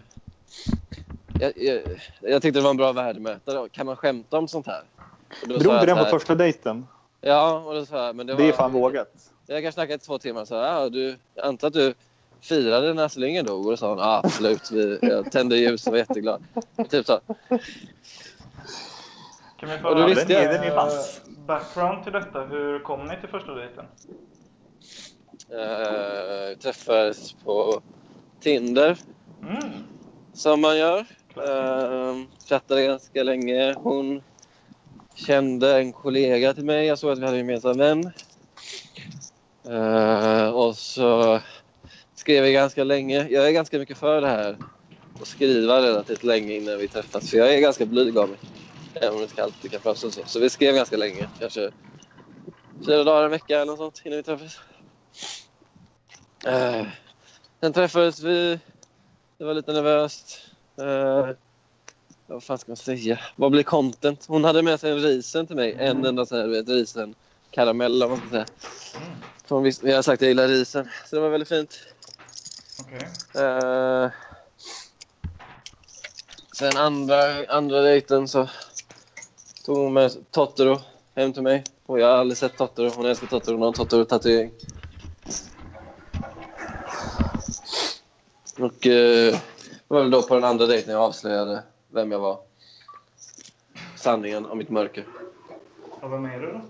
[1.38, 1.80] Jag, jag,
[2.20, 3.68] jag tyckte det var en bra värdemätare.
[3.68, 4.82] Kan man skämta om sånt här?
[5.46, 6.86] Drog du den på första dejten?
[7.20, 8.40] Ja, och då sa jag, men det var...
[8.40, 9.30] Det är fan vågat.
[9.46, 10.44] Jag kan snacka i två timmar.
[10.44, 11.94] Så här, ja, du, jag antar att du
[12.40, 13.64] firade när Astrid Lindgren dog?
[13.64, 14.70] Och då sa hon, ja absolut.
[14.70, 16.44] Vi, jag tände ljus och var jätteglad.
[16.90, 17.20] Typ så.
[19.64, 21.04] Kan vi få lite, jag-
[21.46, 22.40] background till detta?
[22.44, 23.84] Hur kom ni till första dejten?
[25.52, 27.82] Uh, träffades på
[28.40, 28.96] Tinder,
[29.42, 29.72] Mm.
[30.32, 30.98] som man gör.
[31.38, 33.74] Uh, chattade ganska länge.
[33.78, 34.22] Hon
[35.14, 36.86] kände en kollega till mig.
[36.86, 38.12] Jag såg att vi hade en gemensam vän.
[39.68, 41.40] Eh, och så
[42.14, 43.28] skrev vi ganska länge.
[43.30, 44.56] Jag är ganska mycket för det här.
[45.20, 47.30] Att skriva relativt länge innan vi träffas.
[47.30, 48.38] För jag är ganska blyg av mig.
[48.94, 50.10] Även om det inte alltid kan så.
[50.10, 51.28] Så vi skrev ganska länge.
[51.38, 51.70] Kanske
[52.86, 54.58] fyra dagar, en vecka eller något sånt innan vi träffades.
[56.46, 56.86] Uh,
[57.60, 58.58] sen träffades vi.
[59.38, 60.40] Det var lite nervöst.
[60.80, 61.30] Uh,
[62.26, 63.18] vad fan ska man säga?
[63.36, 64.26] Vad blir content?
[64.26, 65.76] Hon hade med sig en risen till mig.
[65.78, 67.14] En enda sån här, du vet, risen
[67.50, 68.46] karamell eller vad man ska säga.
[69.48, 70.88] Hon visste, jag har sagt att jag gillar risen.
[71.06, 71.78] Så det var väldigt fint.
[72.80, 73.08] Okej.
[73.44, 74.10] Eh,
[76.56, 78.48] sen andra, andra dejten så
[79.64, 80.78] tog hon med Totoro
[81.14, 81.64] hem till mig.
[81.86, 82.90] Och jag har aldrig sett Totoro.
[82.96, 83.54] Hon älskar Totoro.
[83.54, 84.50] Hon har en Totoro-tatuering.
[88.58, 89.40] Och eh, det
[89.88, 92.38] var väl då på den andra dejten jag avslöjade vem jag var.
[93.96, 95.06] Sanningen om mitt mörker.
[96.00, 96.60] Ja, vad menar du då?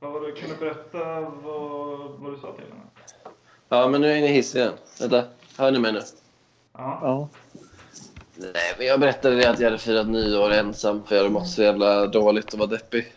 [0.00, 0.32] Vad var det?
[0.32, 2.80] Kan du berätta vad, vad du sa till henne?
[3.68, 4.72] Ja, men nu är ni i hiss igen.
[5.00, 5.24] Vänta,
[5.56, 6.00] hör ni mig nu?
[6.72, 6.98] Ja.
[7.02, 7.28] Ja.
[8.36, 11.48] Nej, men jag berättade det att jag hade firat nyår ensam för jag hade mått
[11.48, 13.12] så jävla dåligt och var deppig.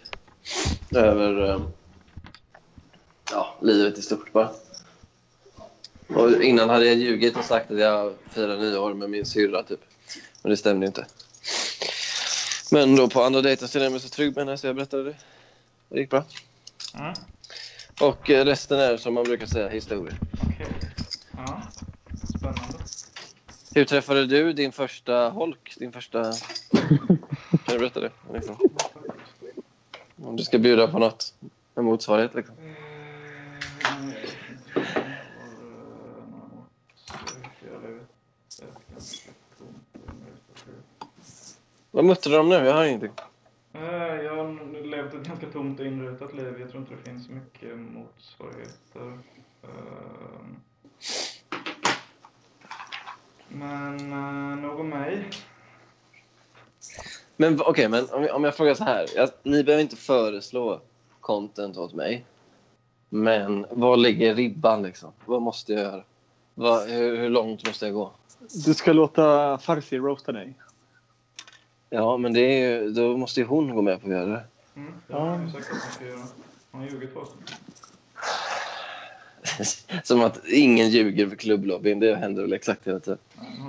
[0.91, 1.61] Över eh,
[3.31, 4.49] ja, livet i stort bara.
[6.07, 9.79] Och innan hade jag ljugit och sagt att jag firar nyår med min syrra typ.
[10.41, 11.05] Men det stämde inte.
[12.71, 15.03] Men då på andra dejten kände jag mig så trygg med henne så jag berättade
[15.03, 15.15] det.
[15.89, 16.23] Det gick bra.
[16.93, 17.13] Mm.
[18.01, 20.15] Och eh, resten är som man brukar säga historia.
[20.41, 20.67] Okej.
[21.31, 21.61] Ja.
[22.37, 22.77] Spännande.
[23.75, 25.75] Hur träffade du din första holk?
[25.79, 26.23] Din första...
[26.71, 27.17] Kan
[27.67, 28.11] du berätta det?
[28.33, 28.57] Liksom?
[30.15, 31.33] Om du ska bjuda på något.
[31.75, 32.55] En motsvarighet liksom.
[41.91, 42.55] Vad muttrar de nu?
[42.55, 43.11] Jag hör ingenting.
[43.71, 46.55] Jag har levt ett ganska tomt och inrutat liv.
[46.59, 49.19] Jag tror inte det finns mycket motsvarigheter.
[49.63, 50.55] Ehm.
[53.49, 55.29] Men eh, nog om mig.
[57.37, 59.05] Men okej, men om jag, om jag frågar så här.
[59.15, 60.81] Jag, ni behöver inte föreslå
[61.19, 62.25] content åt mig.
[63.09, 65.11] Men var ligger ribban liksom?
[65.25, 66.03] Vad måste jag göra?
[66.53, 68.11] Vad, hur, hur långt måste jag gå?
[68.65, 70.53] Du ska låta Farsi roasta dig.
[71.89, 74.43] Ja, men det är ju, då måste ju hon gå med på att göra det.
[74.75, 76.23] Mm, det har han ju sagt att han ska göra.
[76.71, 77.29] Han har ljugit för oss.
[80.03, 81.99] Som att ingen ljuger för klubblobbyn.
[81.99, 83.19] Det händer väl exakt hela tiden.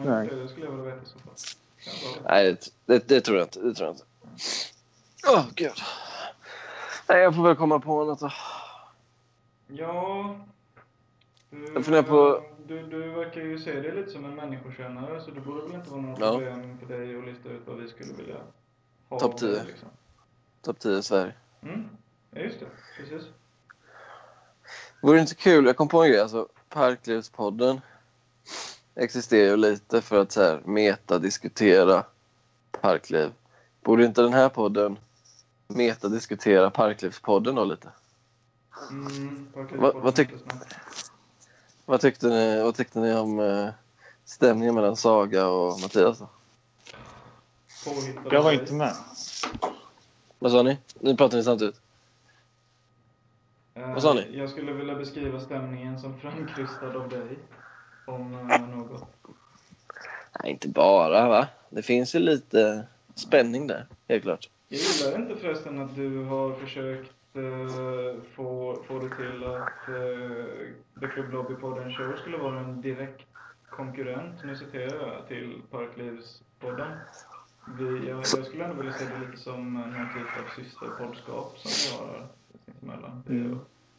[0.04, 0.36] Nej, det.
[0.42, 2.22] Det skulle jag vilja veta i så fall.
[2.24, 2.56] Nej,
[2.86, 3.60] det, det, tror jag inte.
[3.60, 4.04] Det tror jag inte.
[5.28, 5.72] Åh, gud.
[7.08, 8.30] Nej, jag får väl komma på något då.
[9.68, 10.40] Ja...
[11.50, 15.30] Du, Jag funderar på- Du, du verkar ju se dig lite som en människokännare så
[15.30, 16.32] det borde väl inte vara några Ja.
[16.32, 18.36] problem för dig att lista ut vad vi skulle vilja
[19.08, 19.18] ha.
[19.20, 19.48] Topp 10.
[19.64, 19.88] Liksom.
[20.62, 21.32] Topp 10 Sverige.
[21.62, 21.88] Mm.
[22.30, 22.66] Ja, just det.
[22.96, 23.28] Precis.
[25.00, 25.66] Vore det inte kul?
[25.66, 26.20] Jag kom på en grej.
[26.20, 27.80] Alltså, Parklivspodden
[28.94, 32.04] existerar ju lite för att så här, metadiskutera
[32.80, 33.32] parkliv.
[33.82, 34.98] Borde inte den här podden
[35.68, 37.88] metadiskutera Parklivspodden då lite?
[38.90, 40.38] Mm, Vad- vad tyck-
[41.84, 43.68] Vad tyckte ni, vad tyckte ni om eh,
[44.24, 46.18] stämningen mellan Saga och Mattias?
[46.18, 46.28] Då?
[48.30, 48.94] Jag var inte med.
[50.38, 50.78] Vad sa ni?
[51.00, 51.80] Nu pratar ni samtidigt.
[53.76, 54.38] Eh, Vad sa ni?
[54.38, 57.38] Jag skulle vilja beskriva stämningen som framkrystad av dig.
[58.06, 59.04] Om eh, något.
[60.42, 61.48] Nej, inte bara va?
[61.70, 64.50] Det finns ju lite spänning där, helt klart.
[64.68, 70.44] Jag gillar inte förresten att du har försökt eh, få, få det till att uh,
[71.00, 73.26] The Club Lobby Podden Show skulle vara en direkt
[73.70, 76.92] konkurrent, nu citerar jag, till Parklivspodden.
[77.78, 81.70] Vi, jag, jag skulle ändå vilja se det lite som någon typ av systerpoddskap som
[81.70, 82.28] vi har
[82.66, 83.22] sinsemellan.
[83.26, 83.58] Vi Mm.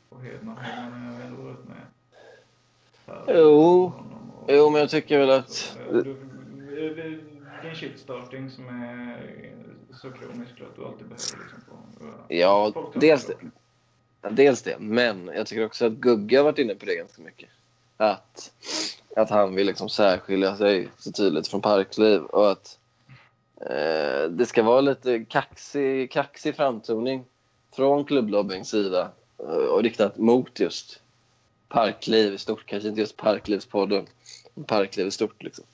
[0.09, 0.57] och Hedman.
[0.57, 1.77] Hedman jag ändå varit med.
[3.05, 3.83] här Jo.
[3.85, 3.93] och-
[4.47, 5.77] Jo, men jag tycker väl att...
[5.89, 6.13] eh, det
[7.61, 9.21] det är en shitstarting som är
[9.93, 12.05] så kronisk att du alltid behöver liksom få...
[12.27, 13.33] Ja, dels det.
[14.21, 14.29] det.
[14.29, 17.49] Dels det, men jag tycker också att Gugge har varit inne på det ganska mycket.
[17.97, 18.51] Att,
[19.15, 22.79] att han vill liksom särskilja sig så tydligt från Parkliv och att
[23.61, 27.25] eh, det ska vara lite kaxig, kaxig framtoning
[27.75, 31.01] från klubblobbyns sida eh, och riktat mot just
[31.67, 32.65] Parkliv i stort.
[32.65, 34.05] Kanske inte just Parklivspodden,
[34.53, 35.43] men Parkliv i stort.
[35.43, 35.65] Liksom.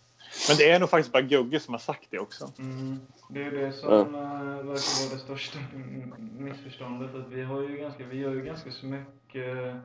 [0.48, 2.52] Men det är nog faktiskt bara Gugge som har sagt det också.
[2.60, 4.00] Mm, det är det som Ja.
[4.00, 5.60] eh, verkar vara det största
[6.38, 7.16] missförståndet.
[7.16, 9.76] Att vi, har ju ganska, vi gör ju ganska så mycket...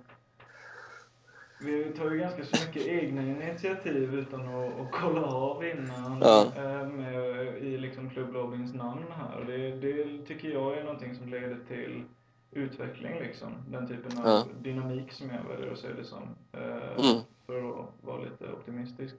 [1.61, 6.47] Vi tar ju ganska så mycket egna initiativ utan att, att kolla av innan Ja.
[6.57, 9.45] eh, med, i liksom klubblobbyns namn här.
[9.47, 12.05] Det, det tycker jag är någonting som leder till
[12.51, 13.53] utveckling liksom.
[13.69, 14.45] Den typen av Ja.
[14.61, 16.23] dynamik som jag väljer att se det som.
[16.53, 17.23] Eh, Mm.
[17.47, 19.15] För att vara lite optimistisk.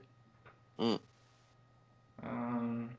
[0.78, 0.98] Mm.
[2.22, 2.90] Ehm,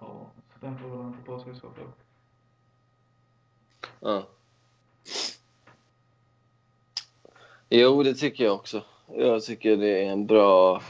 [0.00, 1.86] ja, så den får väl vänta på sig i så fall.
[4.00, 4.22] Ja.
[7.72, 8.82] Jo, det tycker jag också.
[9.16, 10.82] Jag tycker det är en bra...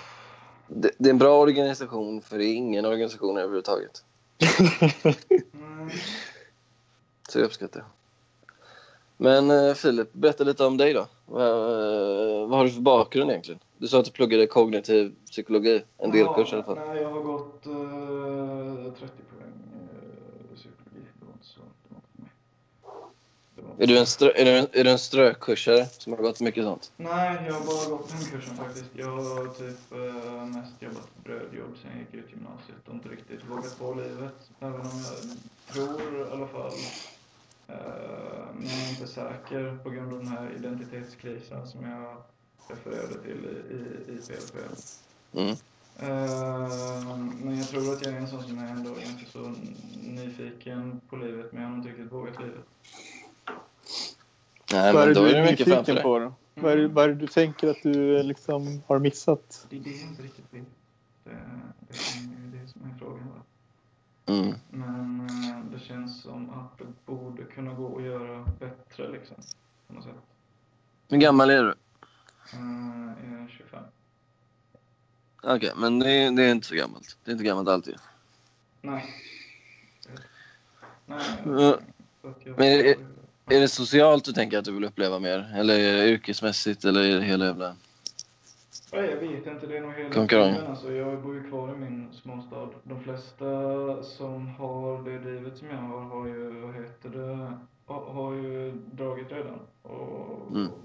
[0.67, 4.05] Det, det är en bra organisation, för det är ingen organisation överhuvudtaget.
[7.29, 7.87] Så jag uppskattar det.
[9.17, 11.07] Men eh, Filip, berätta lite om dig då.
[11.27, 13.61] Vad, eh, vad har du för bakgrund egentligen?
[13.79, 16.79] Du sa att du pluggade kognitiv psykologi, en delkurs i alla fall.
[16.87, 21.01] Nej, jag har gått eh, 30 poäng uh, psykologi.
[21.19, 21.61] Det var inte så...
[21.81, 22.31] Det var inte för mig.
[23.55, 26.13] Det var inte Är du, en strö, är, du en, är du en strökursare som
[26.13, 26.93] har gått mycket sånt?
[26.97, 28.85] Nej, jag har bara gått den kursen faktiskt.
[28.93, 33.41] Jag har typ eh, mest jobbat brödjobb sen jag gick ut gymnasiet och inte riktigt
[33.51, 34.51] vågat på livet.
[34.61, 36.73] Även om jag tror i alla fall,
[37.69, 37.75] eh,
[38.55, 42.17] men jag är inte säker på grund av den här identitetskrisen som jag
[42.69, 44.57] refererade till i, i, i PLP.
[45.35, 45.57] Mm.
[45.99, 49.55] Eh, men jag tror att jag är en sån som är ändå ganska så
[50.03, 52.65] nyfiken på livet, men jag har inte riktigt vågat livet.
[54.73, 56.33] Nej, vad är då du är framför nyfiken på då?
[56.55, 59.67] Vad, är det, vad är det du tänker att du eh, liksom har missat?
[59.71, 60.63] Det är det jag inte riktigt vet.
[61.25, 63.29] Det, det är det som är frågan.
[64.27, 64.55] Mm.
[64.71, 69.37] Men eh, det känns som att det borde kunna gå att göra bättre liksom.
[69.87, 70.13] På något sätt.
[71.09, 71.71] Hur gammal är du?
[72.53, 73.85] Eh, jag är 25.
[75.43, 77.17] Okej, men det är, det är inte så gammalt.
[77.25, 77.95] Det är inte gammalt alltid.
[78.83, 79.15] Nej.
[81.07, 81.21] Nej.
[81.45, 81.79] Jag-
[82.57, 82.97] Men
[83.51, 85.53] är det- socialt du tänker att du vill uppleva mer?
[85.57, 86.85] Eller är det yrkesmässigt?
[86.85, 87.77] Eller är det hela jävla...
[88.93, 89.67] Nej, jag vet inte.
[89.67, 90.57] Det är nog hela Konkurrens.
[90.57, 90.71] tiden.
[90.71, 92.69] Alltså, jag bor ju kvar i min småstad.
[92.83, 93.45] De flesta
[94.03, 99.33] som har det livet som jag har, har ju, vad heter det, har, ju dragit
[99.33, 99.59] redan.
[99.83, 100.67] Och, Mm.
[100.67, 100.79] och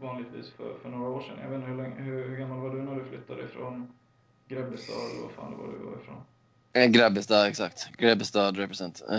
[0.00, 1.36] vanligtvis för, för några år sedan.
[1.42, 3.92] Jag vet inte hur, länge, hur, hur gammal var du när du flyttade ifrån
[4.48, 6.16] Grebbestad eller vad fan det var du var ifrån?
[6.72, 7.88] Eh, Grebbestad, exakt.
[7.96, 9.02] Grebbestad represent.
[9.10, 9.18] Eh,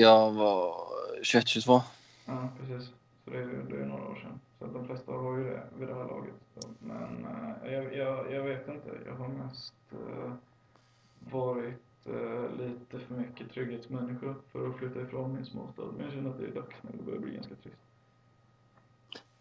[0.00, 0.74] jag var
[1.22, 1.80] 21-22.
[2.26, 2.88] Ja, precis.
[3.24, 4.40] Så det är, det är några år sedan.
[4.58, 6.34] Så de flesta har ju det vid det här laget.
[6.78, 7.26] Men
[7.64, 8.88] eh, jag, jag, jag vet inte.
[9.06, 10.32] Jag har mest eh,
[11.18, 15.82] varit eh, lite för mycket trygghetsmänniska för att flytta ifrån min småstad.
[15.96, 16.90] Men jag känner att det är dags nu.
[16.92, 17.76] Det börjar bli ganska trist.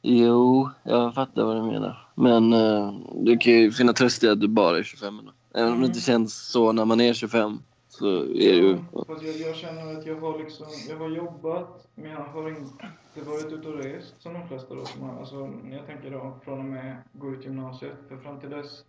[0.02, 2.08] Jo, jag fattar vad du menar.
[2.16, 5.32] Men eh, du kan ju finna tröst i att du bara är 25 ändå.
[5.54, 7.60] Även om det inte känns så när man är 25
[8.00, 8.78] så är det ju...
[9.08, 13.30] Fast jag, jag känner att jag har liksom, jag har jobbat, men jag har inte
[13.30, 16.60] varit ute och rest som de flesta då som har, alltså jag tänker då från
[16.60, 18.86] och med gå ut gymnasiet, för fram till dess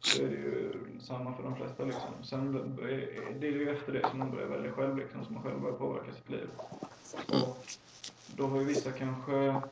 [0.00, 2.10] så är det ju samma för de flesta liksom.
[2.22, 2.76] Sen
[3.40, 5.76] det är ju efter det som man börjar välja själv liksom, som man själv börjar
[5.76, 6.48] påverka sitt liv.
[7.28, 7.66] Och
[8.36, 9.62] då har ju vissa kanske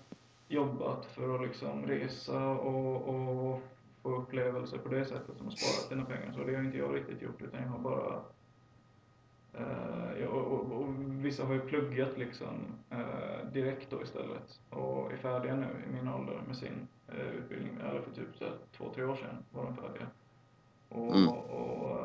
[0.49, 3.63] jobbat för att liksom resa och, och
[4.03, 6.33] få upplevelser på det sättet som har sparat sina pengar.
[6.37, 8.23] Så det har inte jag riktigt gjort utan jag har bara
[10.21, 12.55] Ja, och, och, vissa har ju pluggat liksom
[12.91, 17.79] eh, direkt då istället och är färdiga nu i min ålder med sin eh, utbildning.
[17.81, 20.07] Eller för typ så här, två, tre år sedan var de färdiga.
[20.89, 21.29] Och, Mm.
[21.29, 21.99] och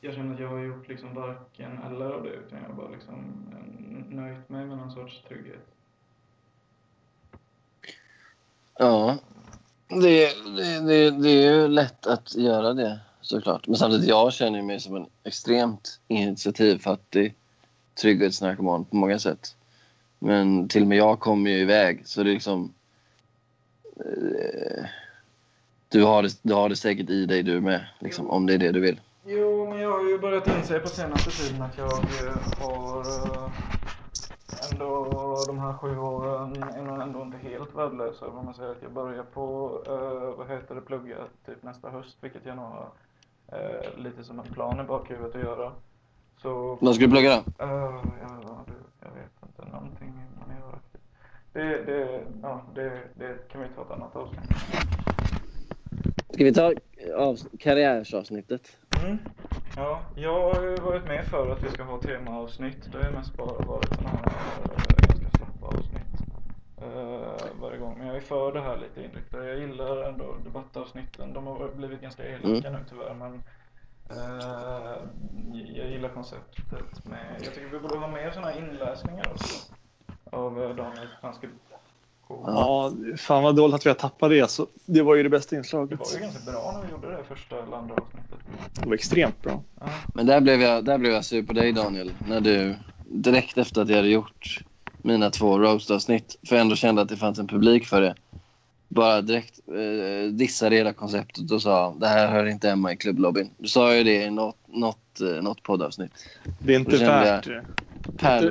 [0.00, 2.88] jag känner att jag har gjort liksom varken eller av det utan jag har bara
[2.88, 3.24] liksom
[4.08, 5.66] nöjt mig med någon sorts trygghet.
[8.78, 9.18] Ja.
[9.88, 13.66] Det, det, det, det är ju lätt att göra det såklart.
[13.66, 17.34] Men samtidigt, jag känner mig som en extremt initiativfattig
[18.00, 19.56] trygghetsnarkoman på många sätt.
[20.18, 22.74] Men till och med jag kommer ju iväg så det är liksom...
[23.96, 24.84] Eh,
[25.88, 28.58] du, har det, du har det säkert i dig du med, liksom, om det är
[28.58, 29.00] det du vill.
[29.26, 33.50] Jo, men jag har ju börjat inse på senaste tiden att jag eh, har eh,
[34.72, 35.04] ändå
[35.46, 38.26] de här sju åren är nog ändå inte helt värdelösa.
[38.26, 41.16] Om man säger att jag börjar på, eh, vad heter det, plugga
[41.46, 42.88] typ nästa höst, vilket jag nog har
[43.52, 45.72] eh, lite som en plan i bakhuvudet att göra.
[46.42, 47.64] Så, Vad ska du plugga då?
[47.64, 51.04] Eh, ja, du, jag vet inte, någonting manéraktigt.
[51.52, 54.50] Det, det, ja, det, det kan vi ta ett annat avsnitt.
[56.34, 56.72] Ska vi ta
[57.16, 58.76] av, karriärsavsnittet?
[59.04, 59.18] Mm.
[59.76, 62.92] Ja, jag har ju varit med för att vi ska ha temaavsnitt.
[62.92, 64.28] Det har mest bara varit sådana här
[64.64, 65.99] eh, ganska slappa avsnitt
[66.82, 67.98] eh, varje gång.
[67.98, 69.48] Men jag är för det här lite inriktade.
[69.48, 71.32] Jag gillar ändå debattavsnitten.
[71.32, 73.42] De har blivit ganska elaka nu tyvärr, men
[74.10, 74.96] eh,
[75.76, 77.36] jag gillar konceptet med...
[77.44, 79.72] Jag tycker vi borde ha mer sådana här inläsningar också
[80.30, 81.48] av eh, Daniel Franske.
[82.46, 84.50] Ja, fan vad dåligt att vi har tappat det.
[84.50, 85.98] Så det var ju det bästa Det inslaget.
[85.98, 88.38] var ju ganska bra när vi gjorde det första eller andra avsnittet.
[88.74, 89.62] Det var extremt bra.
[89.80, 89.86] Ja.
[90.14, 92.12] Men där blev jag, där blev jag sur på dig Daniel.
[92.28, 92.74] När du
[93.04, 94.60] direkt efter att jag hade gjort
[95.02, 98.14] mina två roast-avsnitt, för jag ändå kände att det fanns en publik för det.
[98.88, 103.50] Bara direkt eh, dissade hela konceptet och sa det här hör inte hemma i klubblobbyn.
[103.58, 106.12] Du sa ju det i något, något, eh, något poddavsnitt.
[106.58, 107.64] Det är inte värt det.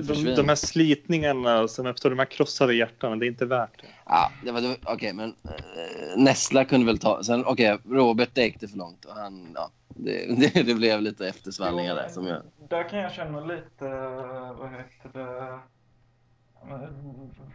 [0.02, 3.88] De, de här slitningarna som efter de här krossade hjärtan, det är inte värt det.
[4.06, 7.24] Ja, det var, det var, okej, men eh, Nessla kunde väl ta...
[7.24, 9.06] Sen, okej, Robert det gick det för långt.
[9.06, 12.42] Och han, ja, det, det, det blev lite eftersvallningar där som jag...
[12.70, 13.86] Där kan jag känna lite,
[14.60, 15.60] vad heter det,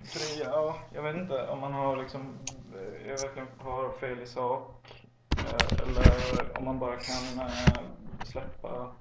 [0.04, 0.50] Fria?
[0.50, 2.38] ja, jag vet inte om man har liksom,
[2.74, 5.06] eh, jag verkligen har fel i sak
[5.38, 7.80] eh, eller om man bara kan eh,
[8.24, 8.92] släppa,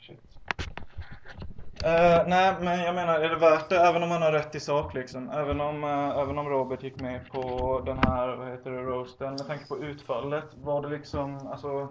[0.00, 0.20] shit.
[1.84, 3.76] Uh, nej, men jag menar, är det värt det?
[3.76, 5.30] Även om man har rätt i sak liksom.
[5.30, 9.30] Även om, uh, även om Robert gick med på den här, vad heter det, roasten.
[9.30, 11.88] Med tanke på utfallet, var det liksom, alltså,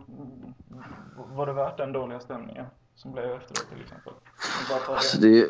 [1.16, 2.66] var det värt den dåliga stämningen
[2.96, 4.14] som blev efteråt till exempel?
[4.88, 5.42] Alltså, det.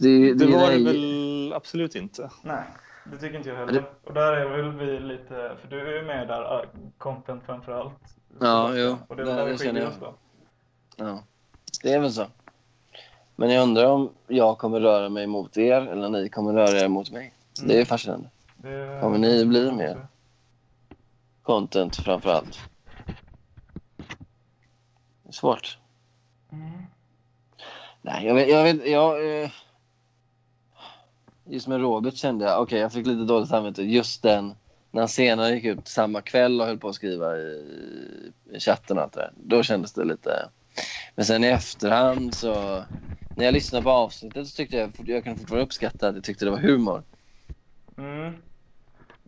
[0.00, 0.84] det, det, det, var det nej.
[0.84, 2.30] väl absolut inte.
[2.42, 2.64] Nej,
[3.04, 3.84] det tycker inte jag heller.
[4.04, 6.68] Och där är väl vi lite, för du är ju med där,
[6.98, 8.16] content framför allt.
[8.40, 10.14] Ja, jo, Och det är där vi skiljer oss då.
[10.96, 11.22] Ja,
[11.82, 12.26] det är väl så.
[13.36, 16.88] Men jag undrar om jag kommer röra mig mot er eller ni kommer röra er
[16.88, 17.34] mot mig.
[17.62, 17.86] Det är Mm.
[17.86, 18.28] fascinerande.
[18.56, 20.06] Det- Kommer ni bli med?
[21.42, 22.58] Content framför allt.
[25.22, 25.78] Det är svårt.
[26.54, 26.82] Mm.
[28.02, 29.42] Nej, jag vet, jag vet, jag...
[29.42, 29.50] Eh,
[31.44, 34.54] just med Robert kände jag, okej jag fick lite dåligt samvete just den,
[34.90, 37.62] när han senare gick ut samma kväll och höll på att skriva i,
[38.52, 39.32] i chatten och allt det där.
[39.36, 40.48] Då kändes det lite...
[41.14, 42.84] Men sen i efterhand så,
[43.34, 46.44] när jag lyssnade på avsnittet så tyckte jag, jag kunde fortfarande uppskatta att jag tyckte
[46.44, 47.02] det var humor.
[47.98, 48.34] Mm.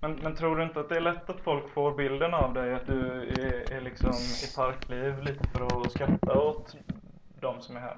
[0.00, 2.74] Men, men tror du inte att det är lätt att folk får bilden av dig
[2.74, 4.12] att du är, är liksom
[4.44, 6.76] i parkliv lite för att skratta åt
[7.40, 7.96] de som är här?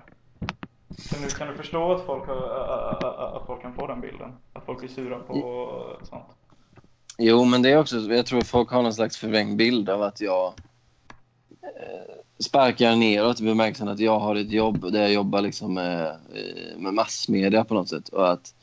[1.10, 4.32] Kan du, kan du förstå att folk, att folk kan få den bilden?
[4.52, 6.26] Att folk blir sura på sånt?
[7.18, 10.20] Jo, men det är också, jag tror folk har någon slags förvrängd bild av att
[10.20, 10.46] jag
[11.62, 16.06] eh, sparkar neråt i bemärkelsen att jag har ett jobb där jag jobbar liksom med,
[16.06, 18.08] eh, med massmedia på något sätt.
[18.08, 18.54] Och att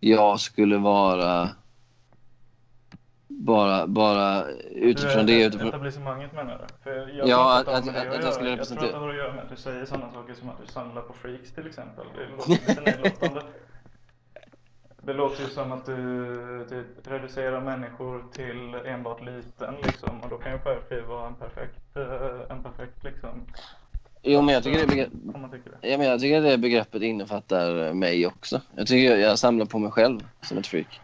[0.00, 1.48] jag skulle vara
[3.30, 5.42] bara, bara utifrån du det.
[5.42, 6.90] är Utifrån, etablissemanget menar du?
[7.18, 8.58] Jag Ja, att- att, det att- att det jag skulle göra.
[8.58, 10.48] Jag tror att representera- det har att göra med att du säger sådana saker som
[10.48, 12.04] att du samlar på freaks till exempel.
[12.16, 13.42] Det låter lite nedlåtande.
[15.02, 20.20] Det låter ju som att du typ, reducerar människor till enbart liten liksom.
[20.20, 23.30] Och då kan ju Perfil vara en perfekt, eh, en perfekt liksom.
[24.22, 25.10] jo, men jag tycker, det, begrepp,
[25.80, 25.88] det.
[25.88, 28.60] ja, men jag tycker det begreppet innefattar mig också.
[28.76, 31.00] Jag tycker jag, jag samlar på mig själv som ett freak.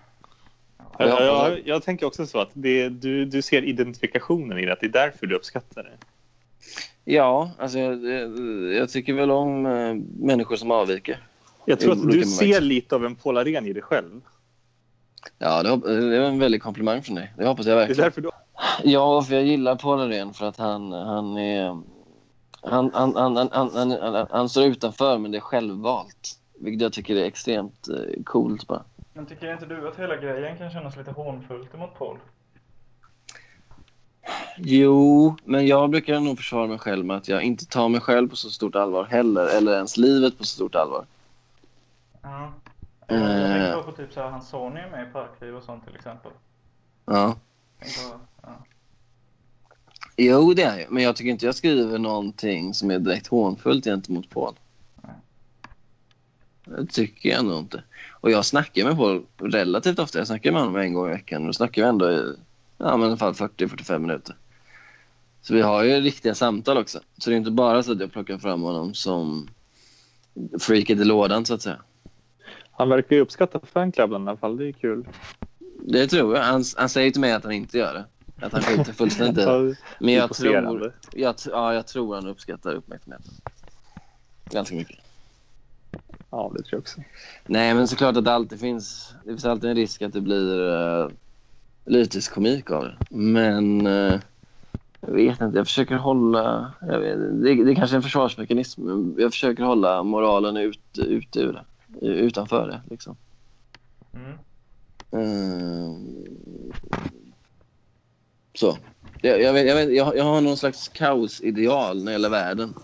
[0.98, 4.80] Jag, Jag jag, tänker också så att det, du, du ser identifikationen i det, att
[4.80, 5.90] det är därför du uppskattar det.
[7.04, 8.04] Ja, alltså jag,
[8.74, 9.94] jag, tycker väl om eh,
[10.26, 11.18] människor som avviker.
[11.64, 12.68] Jag tror att du ser verkligen.
[12.68, 14.20] lite av en Paul Arén i dig själv.
[15.38, 17.32] Ja, det, det är en väldig komplimang från dig.
[17.38, 18.04] Det hoppas jag Det är verkligen.
[18.04, 18.30] därför du...
[18.82, 21.82] Ja, för jag gillar Paul Arén för att han, han är...
[22.62, 26.38] Han, han, han, han, han, han, han, han står utanför, men det är självvalt.
[26.58, 28.84] Vilket jag tycker är extremt eh, coolt bara.
[29.16, 32.18] Men tycker inte du att hela grejen kan kännas lite hånfullt emot Paul?
[34.58, 38.28] Jo, men jag brukar nog försvara mig själv med att jag inte tar mig själv
[38.28, 39.56] på så stort allvar heller.
[39.56, 41.04] Eller ens livet på så stort allvar.
[42.22, 42.52] Ja.
[43.06, 43.52] Jag, Eh.
[43.52, 45.94] tänker bara på typ så här, hans son är med i Parkliv och sånt till
[45.94, 46.32] exempel.
[47.04, 47.36] Ja.
[47.78, 48.48] På, ja.
[50.16, 50.92] Jo, det är jag.
[50.92, 54.54] Men jag tycker inte jag skriver någonting som är direkt hånfullt gentemot Paul.
[55.02, 55.14] Nej.
[56.64, 57.82] Det tycker jag nog inte.
[58.26, 60.18] Och jag snackar med Paul relativt ofta.
[60.18, 61.42] Jag snackar med honom en gång i veckan.
[61.42, 62.36] Och då snackar vi ändå i
[62.78, 64.36] ja, men i alla fall 40-45 minuter.
[65.42, 67.00] Så vi har ju riktiga samtal också.
[67.18, 69.48] Så det är inte bara så att jag plockar fram honom som
[70.58, 71.78] freaket i lådan så att säga.
[72.70, 74.56] Han verkar ju uppskatta fanklubben i alla fall.
[74.56, 75.06] Det är kul.
[75.80, 76.42] Det tror jag.
[76.42, 78.04] Han, han säger till mig att han inte gör det.
[78.46, 79.74] Att han skiter fullständigt i
[80.04, 83.32] Men jag tror, jag, ja, jag tror han uppskattar uppmärksamheten.
[84.50, 85.05] Ganska mycket.
[86.36, 87.00] Ja, det tror jag också.
[87.46, 90.60] Nej, men såklart att det alltid finns, det finns alltid en risk att det blir
[90.60, 91.08] uh,
[91.84, 92.96] lytisk komik av det.
[93.10, 94.20] Men eh,
[95.00, 98.82] jag vet inte, jag försöker hålla, jag vet, det, det är kanske är en försvarsmekanism,
[98.82, 103.16] men jag försöker hålla moralen ut, ut ur det, utanför det liksom.
[104.14, 104.32] Mm.
[105.10, 105.96] Eh,
[108.54, 108.78] så.
[109.20, 112.74] Jag, jag, vet, jag, vet, jag, jag har någon slags kaosideal när det gäller världen.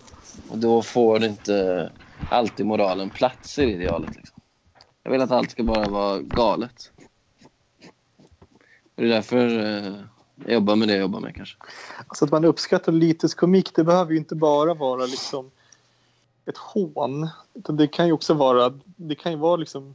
[0.48, 1.90] Och då får inte
[2.32, 4.16] alltid moralen plats i det idealet.
[4.16, 4.36] Liksom.
[5.02, 6.92] Jag vill att allt ska bara vara galet.
[8.94, 9.94] Och det är därför eh,
[10.44, 11.56] jag jobbar med det jag jobbar med kanske.
[12.06, 15.50] Alltså att man uppskattar lytisk komik, det behöver ju inte bara vara liksom
[16.46, 17.28] ett hån.
[17.54, 19.94] Utan det kan ju också vara, det kan ju vara liksom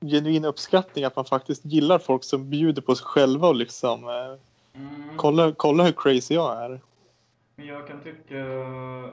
[0.00, 4.40] genuin uppskattning att man faktiskt gillar folk som bjuder på sig själva och liksom eh,
[4.78, 5.16] Mm.
[5.16, 6.80] kolla, kolla hur crazy jag är.
[7.58, 8.44] Men jag kan tycka,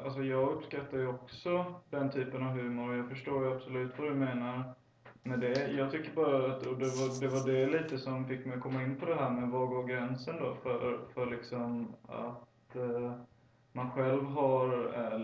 [0.06, 4.08] alltså jag uppskattar ju också den typen av humor och jag förstår ju absolut vad
[4.08, 4.74] du menar
[5.24, 5.72] med det.
[5.72, 8.64] Jag tycker bara att, och det var, det var det lite som fick mig att
[8.64, 13.14] komma in på det här med var går gränsen då för, för liksom att eh,
[13.72, 15.20] man själv har eh,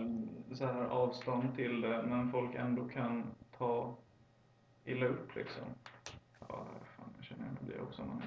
[0.56, 3.26] så här avstånd till det men folk ändå kan
[3.58, 3.96] ta
[4.84, 5.64] illa upp liksom.
[6.40, 6.66] Ja,
[6.96, 8.02] fan jag känner igen det också.
[8.02, 8.22] Man,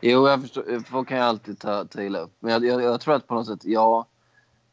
[0.00, 0.84] Jo, jag förstår.
[0.90, 2.32] Folk kan ju alltid ta, ta illa upp.
[2.40, 4.06] Men jag, jag, jag tror att på något sätt, ja.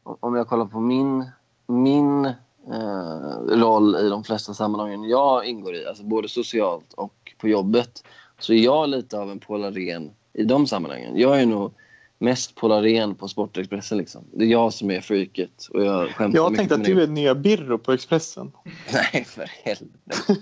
[0.02, 1.24] Om jag kollar på min,
[1.66, 2.24] min
[2.72, 8.04] eh, roll i de flesta sammanhangen jag ingår i, alltså både socialt och på jobbet,
[8.38, 11.16] så är jag lite av en Paul Arén i de sammanhangen.
[11.16, 11.72] Jag är nog
[12.18, 13.98] mest Paul Arén på Sportexpressen.
[13.98, 14.24] Liksom.
[14.32, 15.68] Det är jag som är freaket.
[15.70, 18.52] Och jag skämtar Jag tänkte att du är nya Birro på Expressen.
[18.92, 20.36] Nej, för helvete.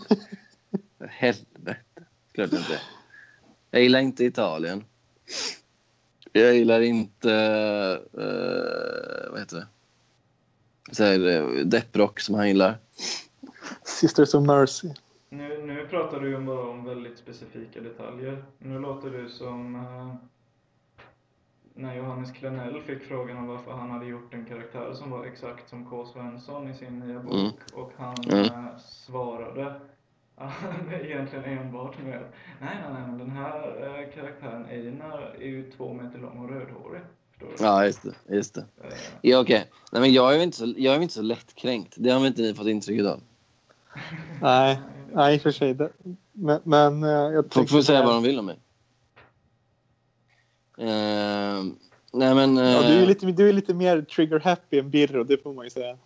[0.98, 1.76] för helvete.
[2.32, 2.80] Klart inte.
[3.74, 4.84] Jag gillar inte Italien.
[6.32, 7.32] Jag gillar inte...
[8.12, 9.66] eh, vad heter det?
[10.94, 12.78] Så här, eh, depprock som han gillar.
[13.84, 14.88] Sisters of Mercy.
[15.28, 18.44] Nu, nu pratar du ju bara om väldigt specifika detaljer.
[18.58, 20.14] Nu låter du som eh,
[21.74, 25.68] när Johannes Klenell fick frågan om varför han hade gjort en karaktär som var exakt
[25.68, 26.06] som K.
[26.06, 27.34] Svensson i sin nya bok.
[27.34, 27.52] Mm.
[27.72, 28.44] Och han Mm.
[28.44, 29.80] eh, svarade
[30.92, 35.46] eh, egentligen enbart med att nej, nej, nej, men den här eh, karaktären Einar är
[35.46, 37.00] ju två meter lång och rödhårig.
[37.60, 38.34] Ja, just det.
[38.36, 38.60] Just det.
[38.60, 38.66] Eh,
[39.20, 39.70] Ja, okej.
[39.92, 41.94] Nej, men jag är ju inte så, jag är ju inte så lättkränkt.
[41.96, 43.20] Det har väl inte ni fått intrycket av.
[44.40, 44.80] Nej,
[45.12, 45.74] nej i och för sig.
[45.74, 45.90] Det,
[46.32, 48.58] men, men eh, jag Folk får säga vad de vill om mig.
[50.78, 51.64] Eh,
[52.12, 52.56] nej, men...
[52.56, 55.64] Ja, du, är lite, du är lite mer trigger happy än Birro, det får man
[55.64, 55.98] ju säga.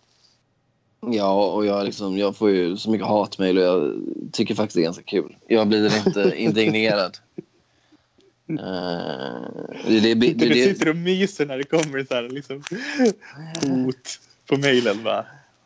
[1.00, 3.94] Ja, och jag, liksom, jag får ju så mycket hatmejl och jag
[4.32, 5.36] tycker faktiskt det är ganska kul.
[5.48, 7.18] Jag blir inte indignerad.
[8.48, 8.56] Eh,
[9.88, 12.62] det, det, det, du det, sitter och myser när det kommer så här, liksom,
[13.62, 14.96] hot på mejlen.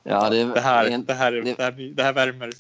[0.03, 2.51] ja, det, Det här, en- det, här, det- det, här, det här värmer.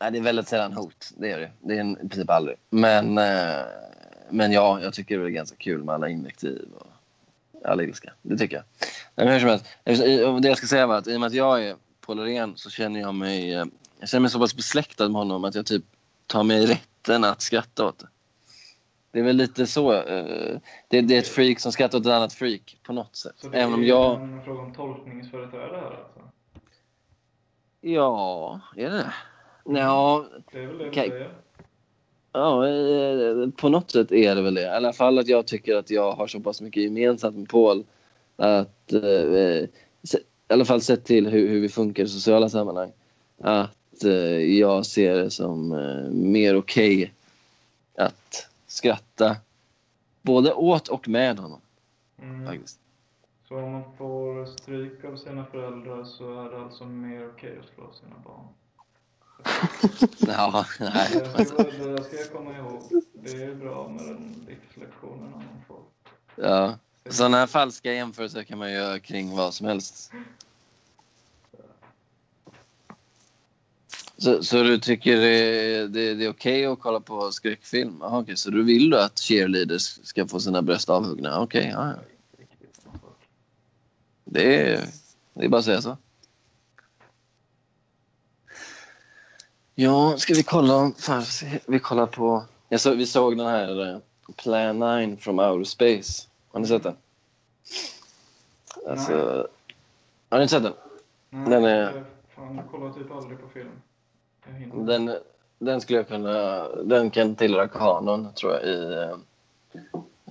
[0.00, 1.10] Nej, det är väldigt sällan hot.
[1.16, 1.50] Det är det.
[1.60, 2.56] Det är i princip aldrig.
[2.70, 3.60] Men, eh,
[4.30, 6.86] men ja, jag tycker det är ganska kul med alla invektiv och
[7.70, 8.12] all ilska.
[8.22, 8.64] Det tycker jag.
[9.14, 9.64] Men hur som helst,
[10.42, 12.70] det jag ska säga var att i och med att jag är Paul Loreen så
[12.70, 13.64] känner jag mig, eh,
[14.00, 15.84] jag känner mig så pass besläktad med honom att jag typ
[16.26, 18.08] tar mig rätten att skratta åt det.
[19.10, 19.92] Det är väl lite så.
[19.92, 23.34] eh, Det, det är ett freak som skrattar åt ett annat freak på något sätt.
[23.36, 24.20] Så det Även om är jag...
[24.22, 26.20] en fråga om tolkningsföreträde här alltså?
[27.80, 29.12] Ja, är det
[29.64, 31.34] Ja, Det är väl det du säger?
[32.32, 34.62] Ja, eh, på något sätt är det väl det.
[34.62, 37.84] I alla fall att jag tycker att jag har så pass mycket gemensamt med Paul.
[38.36, 39.68] Att, eh,
[40.52, 42.92] I alla fall sett till hur, hur vi funkar i sociala sammanhang.
[43.40, 44.10] Att eh,
[44.58, 47.12] jag ser det som eh, mer okej
[47.96, 49.36] att skratta
[50.22, 51.60] både åt och med honom
[52.22, 52.46] Mm.
[52.46, 52.78] faktiskt.
[53.48, 57.74] Så om man får stryk av sina föräldrar så är det alltså mer okej att
[57.74, 58.46] slå sina barn?
[60.18, 61.08] Ja, nej.
[61.36, 62.82] Det ska, det ska jag komma ihåg.
[63.12, 65.80] Det är bra med den livslektionen man får.
[66.36, 66.74] Ja.
[67.10, 70.12] Sådana här falska jämförelser kan man göra kring vad som helst.
[74.16, 78.02] Så, så du tycker det, det, det är okej att kolla på skräckfilm?
[78.02, 81.40] Aha, okej, så du vill du att cheerleaders ska få sina bröst avhuggna?
[81.40, 81.96] Okej, ja, ja.
[84.24, 84.84] Det är,
[85.34, 85.96] det är bara att säga så.
[89.74, 90.92] Ja, ska vi kolla?
[90.98, 91.24] Fan,
[91.66, 92.44] vi kollar på...
[92.68, 93.98] Jag så, vi såg den här eh,
[94.36, 96.28] Plan 9 from outer space.
[96.52, 96.96] Har ni sett den?
[98.88, 99.12] Alltså,
[100.28, 100.72] har ni inte sett den?
[101.30, 102.04] Nej, Den är-
[102.36, 103.70] Fan, jag kollar typ aldrig på film.
[104.86, 105.18] Den,
[105.58, 106.68] den skulle jag kunna...
[106.68, 108.92] Den kan tillhöra kanon, tror jag, i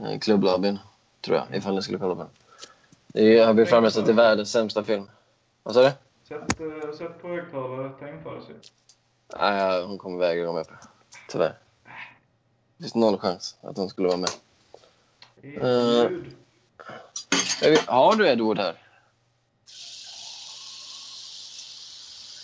[0.03, 0.79] eh, klubblobbyn.
[1.21, 2.29] Tror jag, ifall ni skulle kolla på den.
[3.07, 5.09] Det har blivit framröstad till världens sämsta film.
[5.63, 5.91] Vad sa du?
[6.27, 8.55] Sätt, eh, sätt på högtalare, ta in för sig.
[9.39, 10.79] Nej, hon kommer vägra gå med på det.
[11.29, 11.57] Tyvärr.
[12.77, 14.29] Det finns noll chans att hon skulle vara med.
[15.43, 16.09] Uh,
[17.61, 18.75] vet- Har du Edward här?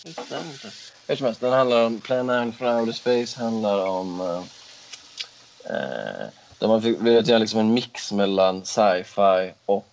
[0.06, 0.72] Hittar inte.
[1.08, 4.22] Hur som helst, den handlar om Plan 9 from outer space, handlar om...
[4.22, 4.44] Uh,
[5.70, 6.28] Eh,
[6.60, 9.86] de har velat göra liksom en mix mellan sci-fi och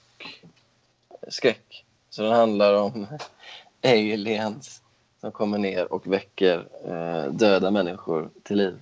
[1.29, 1.85] skräck.
[2.11, 3.07] Så den handlar om
[3.83, 4.83] aliens
[5.21, 8.79] som kommer ner och väcker eh, döda människor till liv.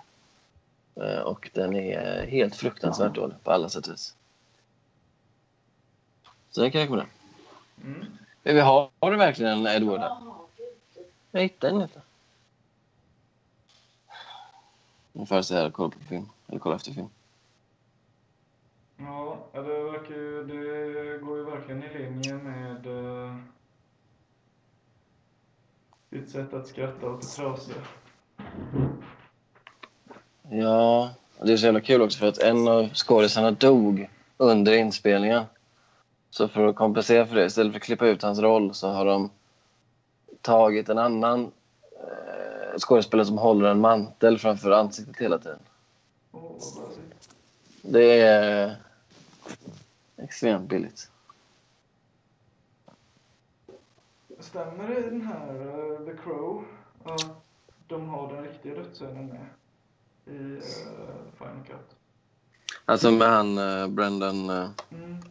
[0.95, 4.17] Eh, och den är helt fruktansvärt dålig på alla sätt och vis.
[6.51, 7.11] Så den kan jag rekommendera.
[7.85, 8.07] Mm.
[8.43, 10.17] Men vi har, har du verkligen en Edward här?
[11.31, 12.01] Jag hittar den inte.
[15.13, 16.29] Nu får jag säga kolla på film.
[16.49, 17.09] Eller kolla efter film.
[18.97, 23.37] Ja, det, verkar ju, det går ju verkligen i linje med uh,
[26.11, 27.83] ditt sätt att skratta åt det trasiga.
[30.55, 31.11] Ja,
[31.43, 35.45] det är så jävla kul också för att en av skådisarna dog under inspelningen.
[36.31, 39.05] Så för att kompensera för det, istället för att klippa ut hans roll så har
[39.05, 39.31] de
[40.41, 41.53] tagit en annan
[41.93, 45.59] eh, skådespelare som håller en mantel framför ansiktet hela tiden.
[47.83, 48.77] Det är
[50.17, 51.11] extremt billigt.
[54.39, 56.65] Stämmer det i den här uh, The Crow
[57.05, 57.27] att
[57.87, 59.47] de har den riktiga dödsscenen med
[60.27, 60.61] i uh,
[61.39, 61.97] Final Cut?
[62.85, 64.51] Alltså med han eh, Brendan...
[64.51, 65.23] eh, Mm.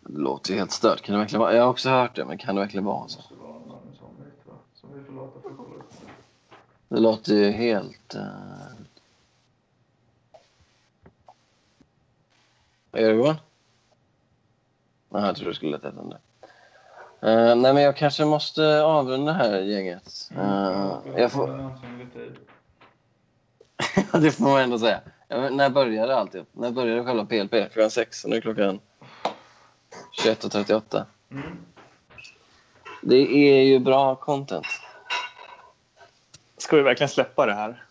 [0.00, 1.02] det låter ju helt stört.
[1.02, 1.54] Kan det verkligen vara?
[1.54, 3.18] Jag har också hört det, men kan det verkligen vara Det så?
[3.18, 4.52] måste vara någon sån bit va?
[4.74, 5.92] Som vi får låta för att kolla upp.
[6.88, 8.14] Det låter ju helt...
[8.14, 8.20] Uh...
[12.92, 13.36] Gör du Johan?
[15.08, 16.02] Nej, jag tror du skulle leta efter.
[16.02, 20.30] Eh, nej, men jag kanske måste avrunda det här gänget.
[20.34, 21.54] Jag jag får får...
[21.54, 22.36] en ansträngande tid.
[24.12, 25.00] det får man ändå säga.
[25.28, 26.44] När började alltid?
[26.52, 27.72] När började själva PLP?
[27.72, 28.80] Klockan sex och nu är klockan
[30.24, 31.04] 21.38.
[31.30, 31.42] Mm.
[33.02, 34.66] Det är ju bra content.
[36.58, 37.84] Ska vi verkligen släppa det här?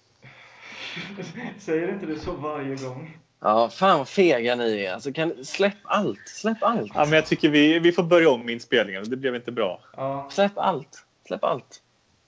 [1.59, 3.17] Säger inte du så varje gång?
[3.39, 4.93] Ja, fan vad fega ni är.
[4.93, 5.45] Alltså, kan...
[5.45, 6.27] Släpp allt.
[6.27, 6.91] Släpp allt.
[6.95, 9.09] Ja, men jag tycker vi, vi får börja om inspelningen.
[9.09, 9.79] Det blev inte bra.
[9.97, 10.27] Ja.
[10.31, 11.05] Släpp allt.
[11.27, 11.81] Släpp allt.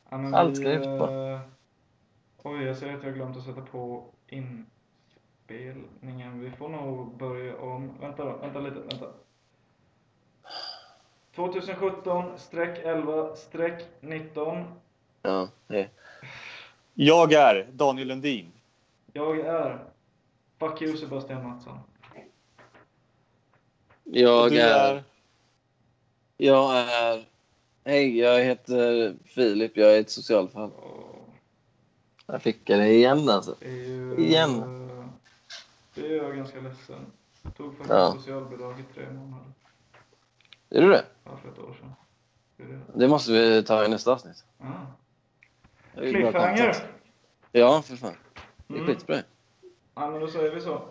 [0.10, 1.40] ja Allt vi, ska ut på.
[2.48, 6.40] Oj, jag ser att jag har glömt att sätta på inspelningen.
[6.40, 7.98] Vi får nog börja om.
[8.00, 9.06] Vänta då, vänta lite, vänta.
[11.36, 14.66] 2017, streck 11, streck 19.
[15.22, 15.90] Ja, det.
[16.94, 18.52] Jag är Daniel Lundin.
[19.14, 19.80] Jag är
[20.60, 21.80] Fuck you Sebastian Mattsson.
[24.04, 25.04] Jag du är...
[26.38, 27.26] Jag är...
[27.84, 29.78] Hej, jag heter Filip.
[29.78, 30.72] Jag är ett socialfall.
[32.28, 33.56] Jag fick det igen alltså.
[33.60, 34.62] Det är ju, Igen.
[35.94, 37.06] Det är jag ganska ledsen.
[37.42, 38.14] Jag tog faktiskt Ja.
[38.18, 39.46] socialbidrag i tre månader.
[40.70, 41.06] Är du det?
[41.24, 41.94] Ja, för ett år sedan.
[42.58, 42.80] Det det.
[42.94, 44.44] Det måste vi ta i nästa avsnitt.
[44.60, 44.66] Ah.
[46.00, 46.76] Cliffhanger!
[47.52, 48.14] Ja, för fan.
[48.68, 48.88] Det är Mm.
[48.96, 49.16] skitbra.
[49.96, 50.82] Ja, men då säger vi så.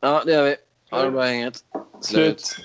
[0.00, 0.56] Ja, det gör vi.
[0.90, 1.64] Ha det bra, gänget.
[2.00, 2.56] Slut.